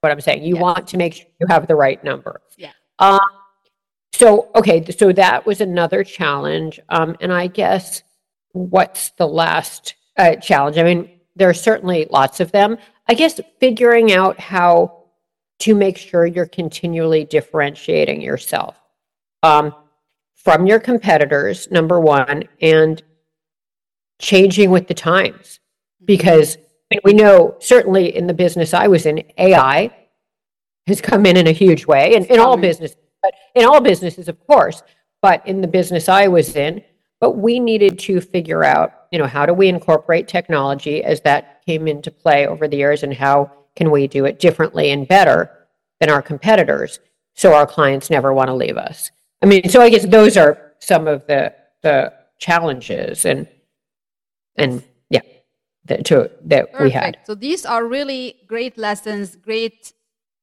what 0.00 0.12
I'm 0.12 0.20
saying, 0.20 0.42
you 0.42 0.54
yes. 0.54 0.62
want 0.62 0.88
to 0.88 0.96
make 0.96 1.14
sure 1.14 1.26
you 1.40 1.46
have 1.48 1.66
the 1.66 1.76
right 1.76 2.02
number. 2.02 2.40
Yeah. 2.56 2.72
Um, 2.98 3.20
so, 4.12 4.50
okay, 4.54 4.84
so 4.90 5.12
that 5.12 5.46
was 5.46 5.60
another 5.60 6.02
challenge. 6.02 6.80
Um, 6.88 7.16
and 7.20 7.32
I 7.32 7.46
guess 7.48 8.02
what's 8.52 9.10
the 9.10 9.26
last 9.26 9.94
uh, 10.16 10.36
challenge? 10.36 10.78
I 10.78 10.82
mean, 10.82 11.20
there 11.36 11.48
are 11.48 11.54
certainly 11.54 12.06
lots 12.10 12.40
of 12.40 12.50
them. 12.50 12.78
I 13.08 13.14
guess 13.14 13.40
figuring 13.60 14.12
out 14.12 14.40
how 14.40 15.04
to 15.60 15.74
make 15.74 15.98
sure 15.98 16.26
you're 16.26 16.46
continually 16.46 17.24
differentiating 17.24 18.20
yourself. 18.20 18.76
Um, 19.42 19.74
from 20.46 20.64
your 20.64 20.78
competitors, 20.78 21.68
number 21.72 21.98
one, 21.98 22.44
and 22.62 23.02
changing 24.20 24.70
with 24.70 24.86
the 24.86 24.94
times. 24.94 25.58
Mm-hmm. 25.96 26.04
Because 26.04 26.56
we 27.02 27.14
know, 27.14 27.56
certainly 27.58 28.14
in 28.16 28.28
the 28.28 28.32
business 28.32 28.72
I 28.72 28.86
was 28.86 29.06
in, 29.06 29.24
AI 29.38 29.90
has 30.86 31.00
come 31.00 31.26
in 31.26 31.36
in 31.36 31.48
a 31.48 31.52
huge 31.52 31.84
way, 31.84 32.14
and 32.14 32.24
in 32.26 32.38
all 32.38 32.52
mm-hmm. 32.52 32.60
businesses, 32.60 32.96
but 33.24 33.34
in 33.56 33.64
all 33.64 33.80
businesses, 33.80 34.28
of 34.28 34.38
course, 34.46 34.84
but 35.20 35.44
in 35.48 35.62
the 35.62 35.66
business 35.66 36.08
I 36.08 36.28
was 36.28 36.54
in, 36.54 36.80
but 37.20 37.32
we 37.32 37.58
needed 37.58 37.98
to 37.98 38.20
figure 38.20 38.62
out, 38.62 38.92
you 39.10 39.18
know, 39.18 39.26
how 39.26 39.46
do 39.46 39.52
we 39.52 39.66
incorporate 39.66 40.28
technology 40.28 41.02
as 41.02 41.22
that 41.22 41.66
came 41.66 41.88
into 41.88 42.12
play 42.12 42.46
over 42.46 42.68
the 42.68 42.76
years, 42.76 43.02
and 43.02 43.12
how 43.12 43.50
can 43.74 43.90
we 43.90 44.06
do 44.06 44.24
it 44.24 44.38
differently 44.38 44.92
and 44.92 45.08
better 45.08 45.50
than 45.98 46.08
our 46.08 46.22
competitors 46.22 47.00
so 47.34 47.52
our 47.52 47.66
clients 47.66 48.10
never 48.10 48.32
want 48.32 48.46
to 48.46 48.54
leave 48.54 48.76
us. 48.76 49.10
I 49.42 49.46
mean, 49.46 49.68
so 49.68 49.80
I 49.80 49.90
guess 49.90 50.06
those 50.06 50.36
are 50.36 50.72
some 50.78 51.06
of 51.06 51.26
the 51.26 51.54
the 51.82 52.12
challenges 52.38 53.24
and 53.24 53.46
and 54.56 54.82
yeah 55.10 55.20
that 55.86 56.04
to 56.06 56.30
that 56.42 56.72
Perfect. 56.72 56.82
we 56.82 56.90
had. 56.90 57.18
So 57.24 57.34
these 57.34 57.64
are 57.64 57.86
really 57.86 58.36
great 58.46 58.76
lessons, 58.78 59.36
great 59.36 59.92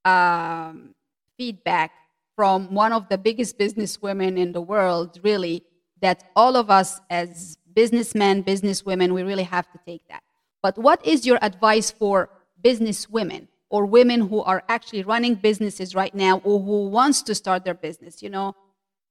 um, 0.06 0.96
feedback 1.38 1.92
from 2.36 2.74
one 2.74 2.94
of 2.94 3.10
the 3.10 3.18
biggest 3.18 3.58
business 3.58 4.02
women 4.02 4.38
in 4.38 4.52
the 4.52 4.62
world, 4.62 5.20
really, 5.24 5.64
that 6.02 6.24
all 6.36 6.56
of 6.56 6.70
us 6.70 7.00
as 7.10 7.58
businessmen, 7.74 8.44
businesswomen, 8.44 9.14
we 9.14 9.24
really 9.24 9.44
have 9.44 9.72
to 9.72 9.80
take 9.86 10.08
that. 10.08 10.24
But 10.62 10.78
what 10.78 11.06
is 11.06 11.26
your 11.26 11.40
advice 11.42 11.92
for 11.92 12.30
businesswomen 12.64 13.48
or 13.70 13.86
women 13.86 14.22
who 14.22 14.42
are 14.42 14.64
actually 14.70 15.04
running 15.04 15.36
businesses 15.36 15.94
right 15.94 16.14
now 16.14 16.38
or 16.44 16.60
who 16.60 16.88
wants 16.88 17.22
to 17.24 17.36
start 17.36 17.66
their 17.66 17.74
business? 17.74 18.22
You 18.22 18.30
know, 18.30 18.56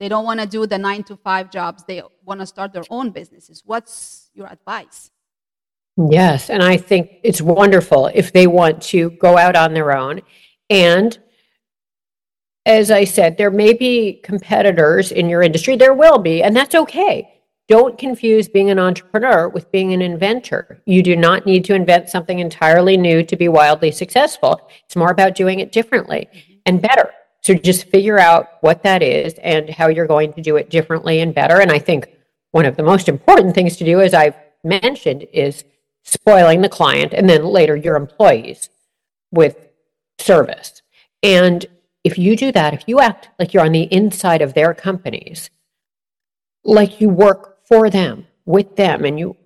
they 0.00 0.08
don't 0.08 0.24
want 0.24 0.40
to 0.40 0.46
do 0.46 0.66
the 0.66 0.78
nine 0.78 1.04
to 1.04 1.16
five 1.16 1.50
jobs. 1.50 1.84
They 1.86 2.02
want 2.24 2.40
to 2.40 2.46
start 2.46 2.72
their 2.72 2.84
own 2.90 3.10
businesses. 3.10 3.62
What's 3.64 4.30
your 4.34 4.46
advice? 4.46 5.10
Yes, 5.96 6.48
and 6.48 6.62
I 6.62 6.76
think 6.78 7.10
it's 7.22 7.42
wonderful 7.42 8.06
if 8.14 8.32
they 8.32 8.46
want 8.46 8.82
to 8.84 9.10
go 9.10 9.36
out 9.36 9.56
on 9.56 9.74
their 9.74 9.96
own. 9.96 10.22
And 10.70 11.18
as 12.64 12.90
I 12.90 13.04
said, 13.04 13.36
there 13.36 13.50
may 13.50 13.74
be 13.74 14.20
competitors 14.22 15.12
in 15.12 15.28
your 15.28 15.42
industry. 15.42 15.76
There 15.76 15.94
will 15.94 16.18
be, 16.18 16.42
and 16.42 16.56
that's 16.56 16.74
okay. 16.74 17.28
Don't 17.68 17.98
confuse 17.98 18.48
being 18.48 18.70
an 18.70 18.78
entrepreneur 18.78 19.48
with 19.48 19.70
being 19.70 19.92
an 19.92 20.02
inventor. 20.02 20.82
You 20.86 21.02
do 21.02 21.16
not 21.16 21.46
need 21.46 21.64
to 21.66 21.74
invent 21.74 22.08
something 22.08 22.38
entirely 22.38 22.96
new 22.96 23.22
to 23.24 23.36
be 23.36 23.48
wildly 23.48 23.90
successful. 23.90 24.68
It's 24.84 24.96
more 24.96 25.10
about 25.10 25.34
doing 25.34 25.60
it 25.60 25.72
differently 25.72 26.28
mm-hmm. 26.34 26.52
and 26.66 26.82
better. 26.82 27.10
So 27.42 27.54
just 27.54 27.88
figure 27.88 28.18
out 28.18 28.48
what 28.60 28.84
that 28.84 29.02
is 29.02 29.34
and 29.34 29.68
how 29.68 29.88
you're 29.88 30.06
going 30.06 30.32
to 30.34 30.40
do 30.40 30.56
it 30.56 30.70
differently 30.70 31.20
and 31.20 31.34
better. 31.34 31.60
And 31.60 31.72
I 31.72 31.78
think 31.78 32.08
one 32.52 32.66
of 32.66 32.76
the 32.76 32.84
most 32.84 33.08
important 33.08 33.54
things 33.54 33.76
to 33.76 33.84
do, 33.84 34.00
as 34.00 34.14
I've 34.14 34.36
mentioned, 34.62 35.26
is 35.32 35.64
spoiling 36.04 36.60
the 36.60 36.68
client 36.68 37.12
and 37.12 37.28
then 37.28 37.44
later 37.44 37.76
your 37.76 37.96
employees 37.96 38.70
with 39.32 39.68
service. 40.18 40.82
And 41.22 41.66
if 42.04 42.16
you 42.18 42.36
do 42.36 42.52
that, 42.52 42.74
if 42.74 42.84
you 42.86 43.00
act 43.00 43.28
like 43.38 43.52
you're 43.52 43.64
on 43.64 43.72
the 43.72 43.92
inside 43.92 44.42
of 44.42 44.54
their 44.54 44.74
companies, 44.74 45.50
like 46.64 47.00
you 47.00 47.08
work 47.08 47.58
for 47.66 47.90
them, 47.90 48.26
with 48.44 48.76
them, 48.76 49.04
and 49.04 49.18
you 49.18 49.36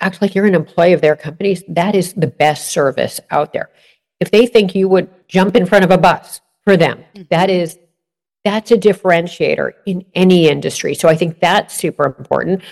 act 0.00 0.22
like 0.22 0.34
you're 0.34 0.46
an 0.46 0.54
employee 0.54 0.92
of 0.92 1.00
their 1.00 1.16
companies, 1.16 1.62
that 1.68 1.94
is 1.94 2.14
the 2.14 2.26
best 2.26 2.70
service 2.70 3.20
out 3.30 3.52
there. 3.52 3.70
If 4.18 4.30
they 4.30 4.46
think 4.46 4.74
you 4.74 4.88
would 4.88 5.08
jump 5.28 5.54
in 5.54 5.66
front 5.66 5.84
of 5.84 5.90
a 5.90 5.98
bus 5.98 6.40
for 6.64 6.76
them, 6.76 7.04
mm-hmm. 7.14 7.22
that 7.30 7.50
is 7.50 7.78
that's 8.44 8.70
a 8.70 8.76
differentiator 8.76 9.72
in 9.86 10.04
any 10.14 10.48
industry. 10.48 10.94
So 10.94 11.08
I 11.08 11.16
think 11.16 11.40
that's 11.40 11.74
super 11.74 12.04
important. 12.04 12.62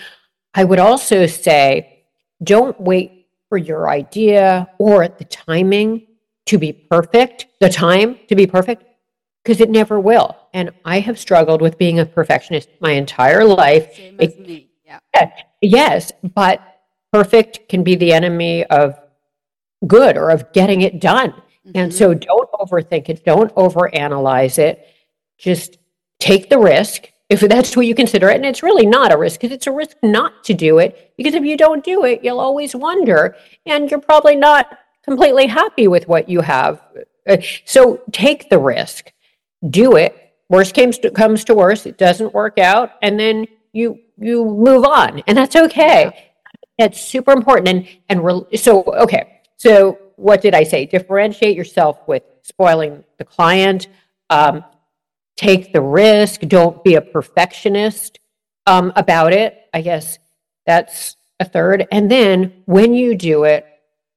I 0.55 0.65
would 0.65 0.79
also 0.79 1.27
say 1.27 2.05
don't 2.43 2.79
wait 2.81 3.29
for 3.49 3.57
your 3.57 3.89
idea 3.89 4.69
or 4.79 5.09
the 5.09 5.25
timing 5.25 6.07
to 6.47 6.59
be 6.59 6.73
perfect, 6.73 7.47
the 7.61 7.69
time 7.69 8.19
to 8.29 8.35
be 8.35 8.47
perfect, 8.47 8.85
because 9.43 9.61
it 9.61 9.71
never 9.71 9.99
will. 9.99 10.37
And 10.53 10.71
I 10.85 11.01
have 11.01 11.19
struggled 11.19 11.63
with 11.63 11.79
being 11.79 11.99
a 12.01 12.07
perfectionist 12.07 12.69
my 12.81 12.93
entire 12.93 13.45
life. 13.45 13.95
Same 13.95 14.17
as 14.21 14.35
it, 14.35 14.41
me. 14.41 14.71
Yeah. 14.85 15.31
Yes, 15.61 16.13
but 16.35 16.61
perfect 17.13 17.69
can 17.69 17.83
be 17.83 17.95
the 17.95 18.13
enemy 18.13 18.65
of 18.65 18.99
good 19.87 20.17
or 20.17 20.31
of 20.31 20.53
getting 20.53 20.83
it 20.83 21.01
done. 21.01 21.31
Mm-hmm. 21.31 21.71
And 21.75 21.95
so 21.95 22.15
don't 22.15 22.42
overthink 22.73 23.09
it, 23.09 23.25
don't 23.25 23.55
overanalyze 23.55 24.59
it. 24.59 24.87
Just 25.39 25.79
take 26.19 26.49
the 26.49 26.59
risk 26.59 27.09
if 27.29 27.41
that's 27.41 27.77
what 27.77 27.87
you 27.87 27.95
consider 27.95 28.29
it. 28.29 28.37
And 28.37 28.47
it's 28.47 28.63
really 28.63 28.87
not 28.87 29.13
a 29.13 29.17
risk 29.17 29.41
because 29.41 29.55
it's 29.55 29.67
a 29.67 29.73
risk 29.73 29.97
not 30.03 30.45
to 30.45 30.55
do 30.55 30.79
it. 30.79 31.13
Because 31.17 31.35
if 31.35 31.45
you 31.45 31.57
don't 31.57 31.85
do 31.85 32.05
it, 32.05 32.23
you'll 32.23 32.41
always 32.41 32.75
wonder 32.75 33.37
and 33.67 33.91
you're 33.91 34.01
probably 34.01 34.37
not 34.37 34.79
completely 35.05 35.47
happy 35.47 35.89
with 35.89 36.09
what 36.09 36.29
you 36.29 36.41
have. 36.41 36.83
Uh, 37.29 37.39
so 37.65 38.01
take 38.13 38.51
the 38.51 38.59
risk, 38.59 39.13
do 39.69 39.97
it. 39.97 40.17
Worst 40.49 40.75
comes 40.75 40.99
to, 40.99 41.11
comes 41.11 41.45
to 41.45 41.55
worst, 41.55 41.87
it 41.87 41.97
doesn't 41.97 42.35
work 42.35 42.59
out, 42.59 42.93
and 43.01 43.19
then 43.19 43.47
you 43.73 43.99
you 44.19 44.45
move 44.45 44.85
on, 44.85 45.23
and 45.27 45.37
that's 45.37 45.57
okay. 45.57 46.31
That's 46.79 47.01
super 47.01 47.33
important. 47.33 47.69
And 47.69 47.89
and 48.09 48.25
re- 48.25 48.57
so 48.57 48.83
okay, 48.85 49.41
so 49.57 49.99
what 50.17 50.43
did 50.43 50.55
I 50.55 50.65
say? 50.65 50.85
Differentiate 50.85 51.57
yourself 51.57 51.99
with 52.07 52.23
spoiling 52.43 53.05
the 53.19 53.25
client. 53.25 53.89
Um, 54.31 54.65
take 55.37 55.73
the 55.73 55.81
risk. 55.81 56.41
Don't 56.43 56.83
be 56.85 56.95
a 56.95 57.01
perfectionist 57.01 58.19
um, 58.67 58.93
about 58.97 59.33
it. 59.33 59.67
I 59.73 59.81
guess 59.81 60.19
that's 60.67 61.17
a 61.41 61.45
third. 61.45 61.87
And 61.91 62.11
then 62.11 62.63
when 62.67 62.95
you 62.95 63.17
do 63.17 63.45
it, 63.45 63.67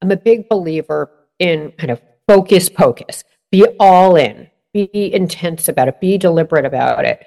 I'm 0.01 0.11
a 0.11 0.17
big 0.17 0.49
believer 0.49 1.09
in 1.39 1.71
kind 1.77 1.91
of 1.91 2.01
focus 2.27 2.69
pocus. 2.69 3.23
Be 3.51 3.65
all 3.79 4.15
in. 4.15 4.49
Be 4.73 5.13
intense 5.13 5.67
about 5.69 5.87
it. 5.87 6.01
Be 6.01 6.17
deliberate 6.17 6.65
about 6.65 7.05
it. 7.05 7.25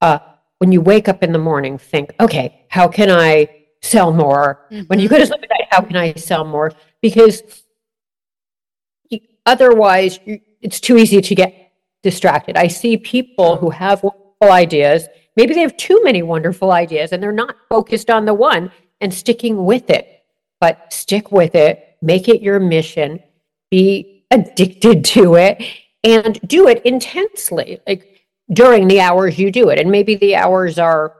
Uh, 0.00 0.18
when 0.58 0.72
you 0.72 0.80
wake 0.80 1.08
up 1.08 1.22
in 1.22 1.32
the 1.32 1.38
morning, 1.38 1.78
think, 1.78 2.12
okay, 2.20 2.64
how 2.68 2.88
can 2.88 3.10
I 3.10 3.48
sell 3.80 4.12
more? 4.12 4.66
Mm-hmm. 4.70 4.86
When 4.86 4.98
you 4.98 5.08
go 5.08 5.18
to 5.18 5.26
sleep 5.26 5.42
at 5.42 5.50
night, 5.50 5.68
how 5.70 5.82
can 5.82 5.96
I 5.96 6.12
sell 6.14 6.44
more? 6.44 6.72
Because 7.00 7.42
otherwise, 9.48 10.20
you, 10.24 10.40
it's 10.60 10.80
too 10.80 10.96
easy 10.96 11.20
to 11.20 11.34
get 11.34 11.72
distracted. 12.02 12.56
I 12.56 12.68
see 12.68 12.96
people 12.96 13.56
who 13.56 13.70
have 13.70 14.02
wonderful 14.02 14.52
ideas. 14.52 15.08
Maybe 15.36 15.54
they 15.54 15.60
have 15.60 15.76
too 15.76 16.00
many 16.04 16.22
wonderful 16.22 16.70
ideas 16.70 17.12
and 17.12 17.22
they're 17.22 17.32
not 17.32 17.56
focused 17.68 18.10
on 18.10 18.24
the 18.24 18.34
one 18.34 18.70
and 19.00 19.12
sticking 19.12 19.64
with 19.64 19.90
it. 19.90 20.06
But 20.60 20.92
stick 20.92 21.30
with 21.30 21.54
it, 21.54 21.96
make 22.02 22.28
it 22.28 22.42
your 22.42 22.58
mission, 22.60 23.20
be 23.70 24.24
addicted 24.30 25.04
to 25.04 25.36
it, 25.36 25.62
and 26.02 26.40
do 26.46 26.66
it 26.68 26.84
intensely. 26.84 27.80
Like 27.86 28.18
during 28.52 28.88
the 28.88 29.00
hours 29.00 29.38
you 29.38 29.50
do 29.50 29.68
it. 29.70 29.78
And 29.78 29.90
maybe 29.90 30.16
the 30.16 30.34
hours 30.36 30.78
are 30.78 31.14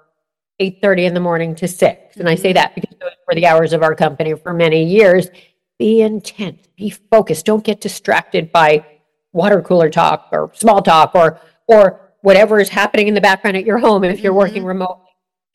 8:30 0.60 1.06
in 1.06 1.14
the 1.14 1.20
morning 1.20 1.54
to 1.56 1.68
6. 1.68 2.16
And 2.16 2.28
I 2.28 2.34
say 2.34 2.48
mm-hmm. 2.48 2.54
that 2.54 2.74
because 2.74 2.96
those 3.00 3.12
were 3.26 3.34
the 3.34 3.46
hours 3.46 3.72
of 3.72 3.82
our 3.82 3.94
company 3.94 4.34
for 4.34 4.52
many 4.52 4.82
years. 4.82 5.28
Be 5.78 6.00
intense, 6.00 6.66
be 6.76 6.90
focused. 6.90 7.46
Don't 7.46 7.64
get 7.64 7.80
distracted 7.80 8.50
by 8.50 8.84
water 9.32 9.62
cooler 9.62 9.90
talk 9.90 10.28
or 10.32 10.50
small 10.54 10.82
talk 10.82 11.14
or 11.14 11.40
or 11.66 12.00
whatever 12.22 12.58
is 12.58 12.68
happening 12.68 13.08
in 13.08 13.14
the 13.14 13.20
background 13.20 13.56
at 13.56 13.64
your 13.64 13.78
home 13.78 14.02
if 14.02 14.20
you're 14.20 14.32
mm-hmm. 14.32 14.38
working 14.38 14.64
remote 14.64 15.00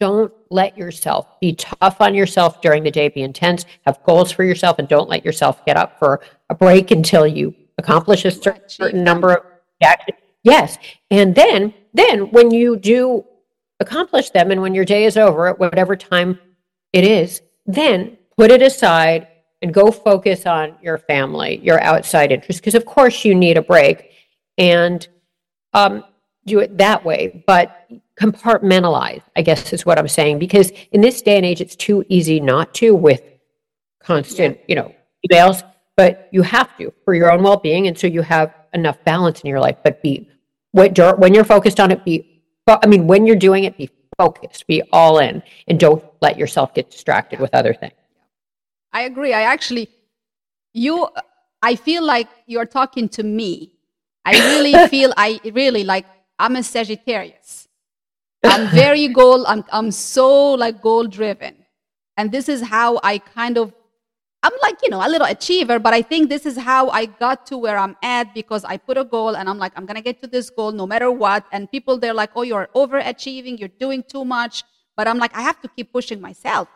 don't 0.04 0.34
let 0.50 0.78
yourself 0.78 1.40
be 1.40 1.54
tough 1.54 2.02
on 2.02 2.14
yourself 2.14 2.62
during 2.62 2.84
the 2.84 2.92
day. 2.92 3.08
Be 3.08 3.22
intense. 3.22 3.66
Have 3.86 4.04
goals 4.04 4.34
for 4.34 4.44
yourself 4.44 4.78
and 4.78 4.86
don't 4.86 5.08
let 5.08 5.24
yourself 5.24 5.66
get 5.66 5.78
up 5.78 5.98
for 5.98 6.20
a 6.50 6.56
break 6.56 6.92
until 6.92 7.26
you 7.26 7.56
accomplish 7.78 8.26
a 8.26 8.32
certain 8.32 9.02
number 9.02 9.34
of 9.34 9.46
actions. 9.82 10.18
Yes. 10.44 10.78
And 11.10 11.36
then 11.36 11.74
then 11.94 12.32
when 12.32 12.52
you 12.52 12.76
do 12.76 13.24
accomplish 13.80 14.32
them 14.32 14.52
and 14.52 14.62
when 14.62 14.76
your 14.76 14.84
day 14.84 15.06
is 15.06 15.16
over 15.16 15.48
at 15.48 15.58
whatever 15.58 15.96
time 15.96 16.38
it 16.92 17.06
is 17.06 17.42
then 17.66 18.18
put 18.38 18.52
it 18.52 18.62
aside 18.62 19.28
and 19.64 19.74
go 19.74 19.90
focus 19.90 20.46
on 20.46 20.76
your 20.82 20.98
family, 20.98 21.58
your 21.64 21.82
outside 21.82 22.32
interests, 22.32 22.60
because 22.60 22.76
of 22.76 22.86
course 22.86 23.24
you 23.26 23.34
need 23.34 23.58
a 23.58 23.62
break 23.62 24.12
and 24.58 25.08
um, 25.74 26.04
do 26.46 26.60
it 26.60 26.78
that 26.78 27.04
way. 27.04 27.44
But 27.48 27.88
compartmentalize, 28.20 29.24
I 29.36 29.42
guess 29.42 29.72
is 29.72 29.86
what 29.86 29.98
I'm 29.98 30.10
saying, 30.10 30.38
because 30.38 30.72
in 30.92 31.00
this 31.00 31.22
day 31.22 31.38
and 31.38 31.46
age, 31.46 31.62
it's 31.62 31.78
too 31.78 32.06
easy 32.10 32.42
not 32.42 32.74
to 32.76 32.94
with 32.94 33.22
constant, 34.02 34.60
you 34.68 34.76
know, 34.76 34.94
emails, 35.28 35.64
but 35.96 36.28
you 36.32 36.42
have 36.42 36.78
to 36.78 36.94
for 37.06 37.14
your 37.14 37.32
own 37.32 37.42
well 37.42 37.58
being. 37.58 37.88
And 37.88 37.98
so 37.98 38.06
you 38.06 38.22
have 38.22 38.54
enough 38.74 39.02
balance 39.06 39.42
in 39.42 39.50
your 39.50 39.62
life, 39.62 39.78
but 39.82 40.04
be 40.04 40.30
when 40.74 41.34
you're 41.34 41.44
focused 41.46 41.80
on 41.80 41.92
it, 41.92 42.04
be, 42.04 42.42
I 42.68 42.88
mean, 42.88 43.08
when 43.08 43.26
you're 43.26 43.36
doing 43.36 43.64
it, 43.64 43.78
be 43.78 43.90
focused, 44.18 44.68
be 44.68 44.82
all 44.92 45.20
in, 45.20 45.42
and 45.68 45.80
don't 45.80 46.04
let 46.22 46.38
yourself 46.38 46.74
get 46.74 46.90
distracted 46.90 47.40
with 47.40 47.54
other 47.54 47.74
things. 47.74 47.94
I 48.94 49.02
agree. 49.02 49.34
I 49.34 49.42
actually, 49.42 49.90
you, 50.74 51.10
I 51.62 51.76
feel 51.76 52.06
like 52.06 52.28
you're 52.46 52.68
talking 52.68 53.10
to 53.10 53.24
me. 53.24 53.74
I 54.24 54.34
really 54.54 54.88
feel, 54.90 55.12
I 55.18 55.42
really 55.44 55.84
like, 55.84 56.06
I'm 56.38 56.56
a 56.56 56.64
Sagittarius. 56.64 57.68
I'm 58.44 58.68
very 58.70 59.08
goal, 59.20 59.46
I'm, 59.48 59.66
I'm 59.72 59.92
so 59.92 60.52
like 60.52 60.82
goal 60.82 61.08
driven. 61.08 61.56
And 62.18 62.32
this 62.32 62.48
is 62.48 62.62
how 62.62 63.00
I 63.04 63.18
kind 63.18 63.58
of, 63.58 63.74
I'm 64.44 64.52
like, 64.62 64.76
you 64.84 64.90
know, 64.90 65.06
a 65.06 65.10
little 65.10 65.26
achiever, 65.26 65.80
but 65.80 65.94
I 65.94 66.02
think 66.02 66.30
this 66.30 66.46
is 66.46 66.58
how 66.58 66.90
I 66.90 67.06
got 67.06 67.48
to 67.48 67.58
where 67.58 67.78
I'm 67.78 67.96
at 68.04 68.34
because 68.36 68.66
I 68.66 68.78
put 68.78 68.98
a 68.98 69.06
goal 69.06 69.36
and 69.36 69.50
I'm 69.50 69.58
like, 69.58 69.72
I'm 69.76 69.86
going 69.86 69.96
to 69.96 70.02
get 70.02 70.22
to 70.22 70.28
this 70.28 70.50
goal 70.50 70.72
no 70.74 70.86
matter 70.86 71.10
what. 71.10 71.46
And 71.52 71.72
people, 71.72 71.98
they're 71.98 72.14
like, 72.14 72.32
oh, 72.36 72.42
you're 72.44 72.70
overachieving, 72.76 73.58
you're 73.58 73.70
doing 73.70 74.04
too 74.04 74.26
much. 74.26 74.64
But 74.96 75.08
I'm 75.08 75.18
like, 75.18 75.36
I 75.36 75.42
have 75.42 75.60
to 75.62 75.70
keep 75.70 75.94
pushing 75.94 76.22
myself. 76.22 76.68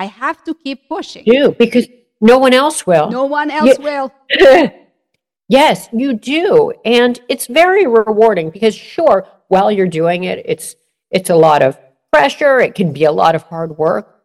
I 0.00 0.06
have 0.06 0.42
to 0.44 0.54
keep 0.54 0.88
pushing. 0.88 1.24
Do 1.26 1.54
because 1.58 1.86
no 2.22 2.38
one 2.38 2.54
else 2.54 2.86
will. 2.86 3.10
No 3.10 3.26
one 3.26 3.50
else 3.50 3.78
you, 3.78 3.84
will. 3.84 4.12
yes, 5.48 5.90
you 5.92 6.14
do. 6.14 6.72
And 6.86 7.20
it's 7.28 7.46
very 7.46 7.86
rewarding 7.86 8.48
because 8.48 8.74
sure, 8.74 9.28
while 9.48 9.70
you're 9.70 9.94
doing 10.02 10.24
it, 10.24 10.42
it's 10.46 10.74
it's 11.10 11.28
a 11.28 11.36
lot 11.36 11.60
of 11.60 11.78
pressure, 12.10 12.60
it 12.60 12.74
can 12.74 12.94
be 12.94 13.04
a 13.04 13.12
lot 13.12 13.34
of 13.34 13.42
hard 13.42 13.76
work, 13.76 14.22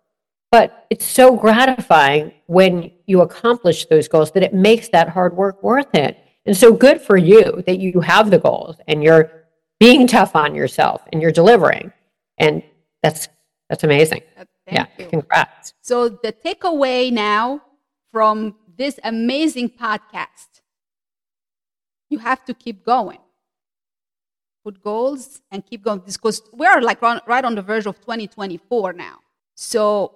but 0.49 0.87
it's 0.89 1.05
so 1.05 1.35
gratifying 1.35 2.31
when 2.45 2.91
you 3.05 3.19
accomplish 3.19 3.85
those 3.87 4.07
goals 4.07 4.31
that 4.31 4.43
it 4.43 4.53
makes 4.53 4.87
that 4.89 5.09
hard 5.09 5.35
work 5.35 5.61
worth 5.61 5.93
it. 5.93 6.17
And 6.45 6.55
so 6.55 6.71
good 6.71 7.01
for 7.01 7.17
you 7.17 7.63
that 7.67 7.79
you 7.79 7.99
have 7.99 8.31
the 8.31 8.39
goals 8.39 8.77
and 8.87 9.03
you're 9.03 9.29
being 9.77 10.07
tough 10.07 10.37
on 10.37 10.55
yourself 10.55 11.01
and 11.11 11.21
you're 11.21 11.33
delivering. 11.33 11.91
And 12.37 12.63
that's 13.03 13.27
that's 13.69 13.83
amazing. 13.83 14.21
Uh, 14.67 14.71
yeah, 14.73 14.85
you. 14.97 15.07
congrats. 15.07 15.73
So 15.81 16.09
the 16.09 16.33
takeaway 16.33 17.11
now 17.11 17.61
from 18.11 18.55
this 18.77 18.99
amazing 19.03 19.69
podcast, 19.69 20.61
you 22.09 22.19
have 22.19 22.43
to 22.45 22.53
keep 22.53 22.85
going. 22.85 23.19
Put 24.63 24.81
goals 24.81 25.41
and 25.51 25.63
keep 25.65 25.83
going 25.83 25.99
because 25.99 26.41
we're 26.51 26.81
like 26.81 27.01
right 27.01 27.45
on 27.45 27.53
the 27.55 27.61
verge 27.61 27.85
of 27.85 27.99
2024 28.01 28.93
now. 28.93 29.19
So 29.53 30.15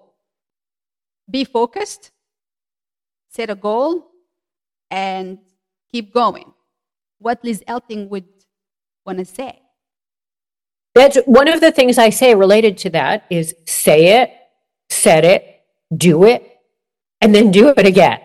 be 1.30 1.44
focused, 1.44 2.12
set 3.30 3.50
a 3.50 3.56
goal, 3.56 4.08
and 4.90 5.38
keep 5.92 6.14
going. 6.14 6.52
What 7.20 7.44
Liz 7.44 7.64
Elting 7.68 8.10
would 8.10 8.26
want 9.06 9.20
to 9.20 9.26
say? 9.26 9.62
That's 10.96 11.18
one 11.26 11.48
of 11.48 11.62
the 11.62 11.72
things 11.72 11.98
I 11.98 12.10
say 12.10 12.34
related 12.34 12.78
to 12.80 12.90
that 12.92 13.26
is 13.30 13.56
say 13.66 14.22
it, 14.22 14.34
set 15.00 15.26
it, 15.26 15.62
do 15.96 16.26
it, 16.26 16.60
and 17.22 17.34
then 17.34 17.52
do 17.52 17.70
it 17.70 17.86
again. 17.86 18.20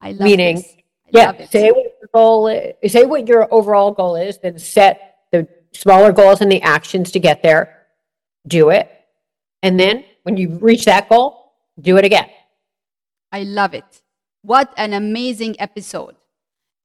I 0.00 0.12
love 0.12 0.20
Meaning, 0.20 0.56
this. 0.56 0.76
I 0.76 1.10
yeah, 1.12 1.30
love 1.30 1.48
say 1.50 1.70
what 1.70 1.84
your 2.00 2.08
goal 2.12 2.48
is, 2.48 2.92
say 2.92 3.04
what 3.04 3.28
your 3.28 3.52
overall 3.52 3.92
goal 3.92 4.16
is, 4.16 4.38
then 4.38 4.58
set 4.58 5.18
the 5.30 5.48
smaller 5.72 6.12
goals 6.12 6.40
and 6.40 6.50
the 6.50 6.62
actions 6.62 7.10
to 7.12 7.20
get 7.20 7.42
there. 7.42 7.86
Do 8.46 8.70
it. 8.70 8.90
And 9.62 9.78
then 9.78 10.04
when 10.24 10.36
you 10.36 10.58
reach 10.58 10.84
that 10.86 11.08
goal, 11.08 11.52
do 11.80 11.96
it 11.96 12.04
again. 12.04 12.28
I 13.30 13.44
love 13.44 13.74
it. 13.74 14.02
What 14.42 14.72
an 14.76 14.92
amazing 14.92 15.56
episode. 15.60 16.16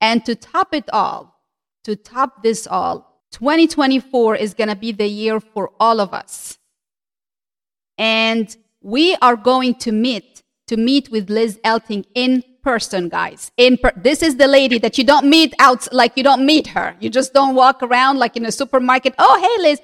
And 0.00 0.24
to 0.24 0.34
top 0.34 0.72
it 0.72 0.88
all, 0.92 1.42
to 1.84 1.96
top 1.96 2.42
this 2.42 2.66
all, 2.66 3.22
2024 3.32 4.36
is 4.36 4.54
going 4.54 4.68
to 4.68 4.76
be 4.76 4.92
the 4.92 5.06
year 5.06 5.40
for 5.40 5.72
all 5.78 6.00
of 6.00 6.14
us. 6.14 6.58
And 7.98 8.56
we 8.88 9.14
are 9.20 9.36
going 9.36 9.74
to 9.74 9.92
meet 9.92 10.42
to 10.66 10.76
meet 10.76 11.10
with 11.10 11.28
Liz 11.28 11.60
Elting 11.62 12.04
in 12.14 12.42
person, 12.62 13.08
guys. 13.08 13.50
In 13.56 13.76
per- 13.76 13.92
this 13.96 14.22
is 14.22 14.36
the 14.36 14.46
lady 14.46 14.78
that 14.78 14.96
you 14.96 15.04
don't 15.04 15.26
meet 15.26 15.54
out 15.58 15.92
like 15.92 16.12
you 16.16 16.22
don't 16.22 16.44
meet 16.44 16.68
her. 16.68 16.96
You 16.98 17.10
just 17.10 17.34
don't 17.34 17.54
walk 17.54 17.82
around 17.82 18.18
like 18.18 18.36
in 18.36 18.46
a 18.46 18.52
supermarket. 18.52 19.14
Oh, 19.18 19.36
hey, 19.44 19.62
Liz. 19.62 19.80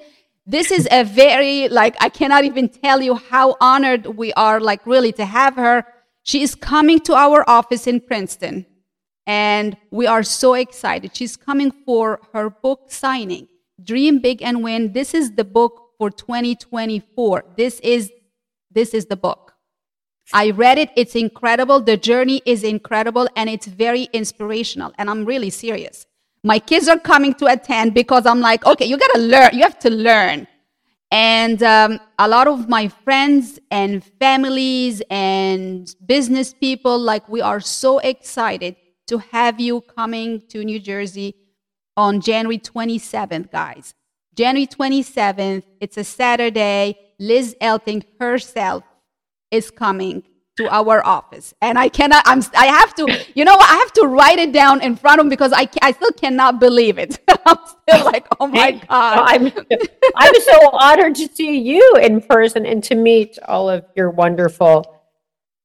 This 0.47 0.71
is 0.71 0.87
a 0.91 1.03
very 1.03 1.69
like 1.69 1.95
I 1.99 2.09
cannot 2.09 2.45
even 2.45 2.69
tell 2.69 3.01
you 3.01 3.15
how 3.15 3.57
honored 3.59 4.05
we 4.05 4.33
are 4.33 4.59
like 4.59 4.85
really 4.85 5.11
to 5.13 5.25
have 5.25 5.55
her. 5.55 5.85
She 6.23 6.41
is 6.41 6.55
coming 6.55 6.99
to 7.01 7.13
our 7.13 7.47
office 7.47 7.87
in 7.87 7.99
Princeton 7.99 8.65
and 9.27 9.77
we 9.91 10.05
are 10.07 10.23
so 10.23 10.53
excited. 10.53 11.15
She's 11.15 11.35
coming 11.35 11.71
for 11.71 12.19
her 12.33 12.49
book 12.49 12.91
signing, 12.91 13.47
Dream 13.83 14.19
Big 14.19 14.41
and 14.41 14.63
Win. 14.63 14.93
This 14.93 15.13
is 15.13 15.31
the 15.31 15.43
book 15.43 15.85
for 15.97 16.11
2024. 16.11 17.45
This 17.57 17.79
is 17.79 18.11
this 18.75 18.93
is 18.93 19.07
the 19.07 19.15
book. 19.15 19.53
I 20.33 20.51
read 20.51 20.77
it. 20.77 20.89
It's 20.95 21.15
incredible. 21.15 21.79
The 21.79 21.97
journey 21.97 22.41
is 22.45 22.63
incredible 22.63 23.27
and 23.35 23.49
it's 23.49 23.67
very 23.67 24.03
inspirational. 24.13 24.91
And 24.97 25.09
I'm 25.09 25.25
really 25.25 25.49
serious. 25.49 26.05
My 26.43 26.59
kids 26.59 26.87
are 26.87 26.99
coming 26.99 27.33
to 27.35 27.47
attend 27.47 27.93
because 27.93 28.25
I'm 28.25 28.39
like, 28.39 28.65
okay, 28.65 28.85
you 28.85 28.97
got 28.97 29.11
to 29.13 29.19
learn. 29.19 29.49
You 29.53 29.63
have 29.63 29.79
to 29.79 29.89
learn. 29.89 30.47
And 31.11 31.61
um, 31.63 31.99
a 32.19 32.27
lot 32.27 32.47
of 32.47 32.67
my 32.67 32.87
friends 32.87 33.59
and 33.71 34.03
families 34.19 35.01
and 35.09 35.93
business 36.05 36.53
people, 36.53 36.99
like, 36.99 37.29
we 37.29 37.41
are 37.41 37.59
so 37.59 37.99
excited 37.99 38.75
to 39.07 39.19
have 39.19 39.59
you 39.59 39.81
coming 39.81 40.41
to 40.49 40.63
New 40.63 40.79
Jersey 40.79 41.35
on 41.95 42.21
January 42.21 42.57
27th, 42.57 43.51
guys. 43.51 43.93
January 44.35 44.67
27th, 44.67 45.63
it's 45.79 45.97
a 45.97 46.03
Saturday. 46.03 46.97
Liz 47.19 47.55
Elting 47.61 48.03
herself 48.19 48.83
is 49.51 49.71
coming 49.71 50.23
to 50.57 50.73
our 50.73 51.05
office. 51.05 51.53
And 51.61 51.77
I 51.77 51.89
cannot, 51.89 52.23
I'm, 52.25 52.41
I 52.57 52.67
have 52.67 52.95
to, 52.95 53.25
you 53.35 53.43
know 53.43 53.55
what? 53.55 53.69
I 53.69 53.75
have 53.75 53.93
to 53.93 54.07
write 54.07 54.39
it 54.39 54.53
down 54.53 54.81
in 54.81 54.95
front 54.95 55.19
of 55.19 55.25
him 55.25 55.29
because 55.29 55.51
I, 55.53 55.67
I 55.81 55.91
still 55.91 56.11
cannot 56.11 56.59
believe 56.59 56.97
it. 56.97 57.19
I'm 57.45 57.57
still 57.65 58.05
like, 58.05 58.25
oh 58.39 58.47
my 58.47 58.71
God. 58.71 58.87
I'm, 58.89 59.51
I'm 60.15 60.41
so 60.41 60.69
honored 60.71 61.15
to 61.15 61.27
see 61.27 61.59
you 61.59 61.95
in 62.01 62.21
person 62.21 62.65
and 62.65 62.83
to 62.85 62.95
meet 62.95 63.37
all 63.47 63.69
of 63.69 63.85
your 63.95 64.09
wonderful 64.11 65.03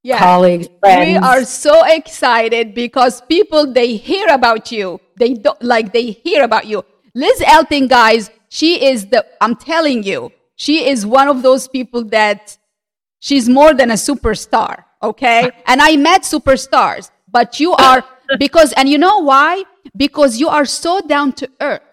yeah. 0.03 0.19
colleagues, 0.19 0.67
friends. 0.81 1.07
We 1.07 1.15
are 1.15 1.45
so 1.45 1.85
excited 1.85 2.73
because 2.73 3.21
people, 3.21 3.71
they 3.71 3.95
hear 3.95 4.27
about 4.29 4.71
you. 4.71 4.99
They 5.17 5.35
don't, 5.35 5.61
like, 5.61 5.93
they 5.93 6.11
hear 6.11 6.43
about 6.43 6.65
you. 6.65 6.83
Liz 7.15 7.41
Elting, 7.41 7.87
guys, 7.87 8.29
she 8.49 8.85
is 8.85 9.05
the, 9.05 9.25
I'm 9.39 9.55
telling 9.55 10.03
you, 10.03 10.31
she 10.63 10.75
is 10.91 10.99
one 11.05 11.27
of 11.33 11.37
those 11.47 11.63
people 11.67 12.03
that 12.17 12.41
She's 13.21 13.47
more 13.47 13.73
than 13.73 13.91
a 13.91 13.99
superstar, 14.09 14.83
okay? 15.01 15.51
And 15.67 15.79
I 15.79 15.95
met 15.95 16.23
superstars, 16.23 17.11
but 17.29 17.59
you 17.59 17.71
are 17.73 18.03
because 18.39 18.73
and 18.73 18.89
you 18.89 18.97
know 18.97 19.19
why? 19.19 19.63
Because 19.95 20.39
you 20.39 20.49
are 20.49 20.65
so 20.65 21.01
down 21.01 21.33
to 21.33 21.49
earth. 21.61 21.83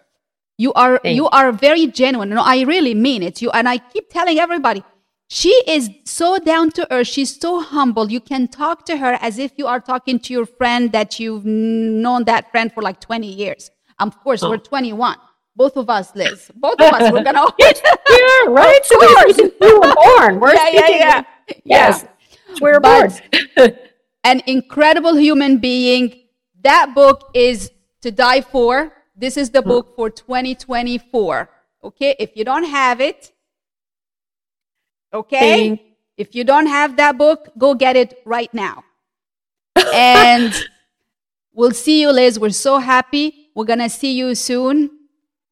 You 0.57 0.73
are 0.73 0.99
Thanks. 0.99 1.17
you 1.17 1.29
are 1.29 1.53
very 1.53 1.87
genuine. 1.87 2.31
No, 2.31 2.43
I 2.43 2.63
really 2.63 2.95
mean 2.95 3.23
it. 3.23 3.43
You 3.43 3.51
and 3.51 3.69
I 3.69 3.77
keep 3.79 4.09
telling 4.09 4.39
everybody, 4.39 4.83
she 5.29 5.53
is 5.67 5.91
so 6.05 6.39
down 6.39 6.71
to 6.73 6.83
earth. 6.91 7.09
She's 7.09 7.39
so 7.39 7.61
humble. 7.61 8.11
You 8.11 8.21
can 8.21 8.49
talk 8.49 8.87
to 8.87 8.97
her 8.97 9.19
as 9.21 9.39
if 9.39 9.53
you 9.59 9.67
are 9.67 9.81
talking 9.81 10.19
to 10.21 10.33
your 10.33 10.47
friend 10.47 10.91
that 10.93 11.21
you've 11.21 11.45
known 11.45 12.25
that 12.25 12.51
friend 12.51 12.73
for 12.73 12.83
like 12.83 13.01
20 13.01 13.31
years. 13.31 13.71
Of 14.01 14.19
course, 14.25 14.43
oh. 14.43 14.49
we're 14.51 14.57
21 14.57 15.17
both 15.59 15.77
of 15.77 15.91
us, 15.91 16.15
Liz. 16.15 16.51
Both 16.55 16.81
of 16.81 16.93
us. 16.95 17.13
We're 17.13 17.25
gonna. 17.25 17.45
yeah, 17.59 18.45
right. 18.47 18.81
So 18.85 18.97
we 19.61 19.73
were 19.75 19.93
born. 19.93 20.39
We're 20.39 20.55
yeah, 20.55 20.71
yeah, 20.73 20.89
yeah. 20.89 21.23
Yes, 21.65 22.05
yeah. 22.05 22.55
we 22.63 22.71
were 22.71 22.81
born. 22.81 23.11
an 24.25 24.41
incredible 24.47 25.17
human 25.17 25.59
being. 25.59 26.23
That 26.63 26.95
book 26.95 27.31
is 27.35 27.73
to 28.03 28.13
die 28.13 28.41
for. 28.41 28.93
This 29.17 29.37
is 29.37 29.51
the 29.51 29.61
book 29.61 29.97
for 29.97 30.11
2024. 30.11 31.51
Okay, 31.83 32.15
if 32.21 32.37
you 32.37 32.45
don't 32.45 32.65
have 32.65 33.01
it, 33.01 33.33
okay, 35.13 35.83
if 36.17 36.37
you 36.37 36.45
don't 36.45 36.67
have 36.67 36.97
that 36.99 37.19
book, 37.19 37.51
go 37.59 37.75
get 37.75 37.97
it 37.97 38.23
right 38.25 38.53
now. 38.55 38.85
and 39.93 40.55
we'll 41.53 41.73
see 41.73 42.01
you, 42.01 42.13
Liz. 42.13 42.39
We're 42.39 42.51
so 42.51 42.79
happy. 42.79 43.51
We're 43.57 43.65
gonna 43.65 43.89
see 43.89 44.13
you 44.13 44.37
soon 44.37 44.98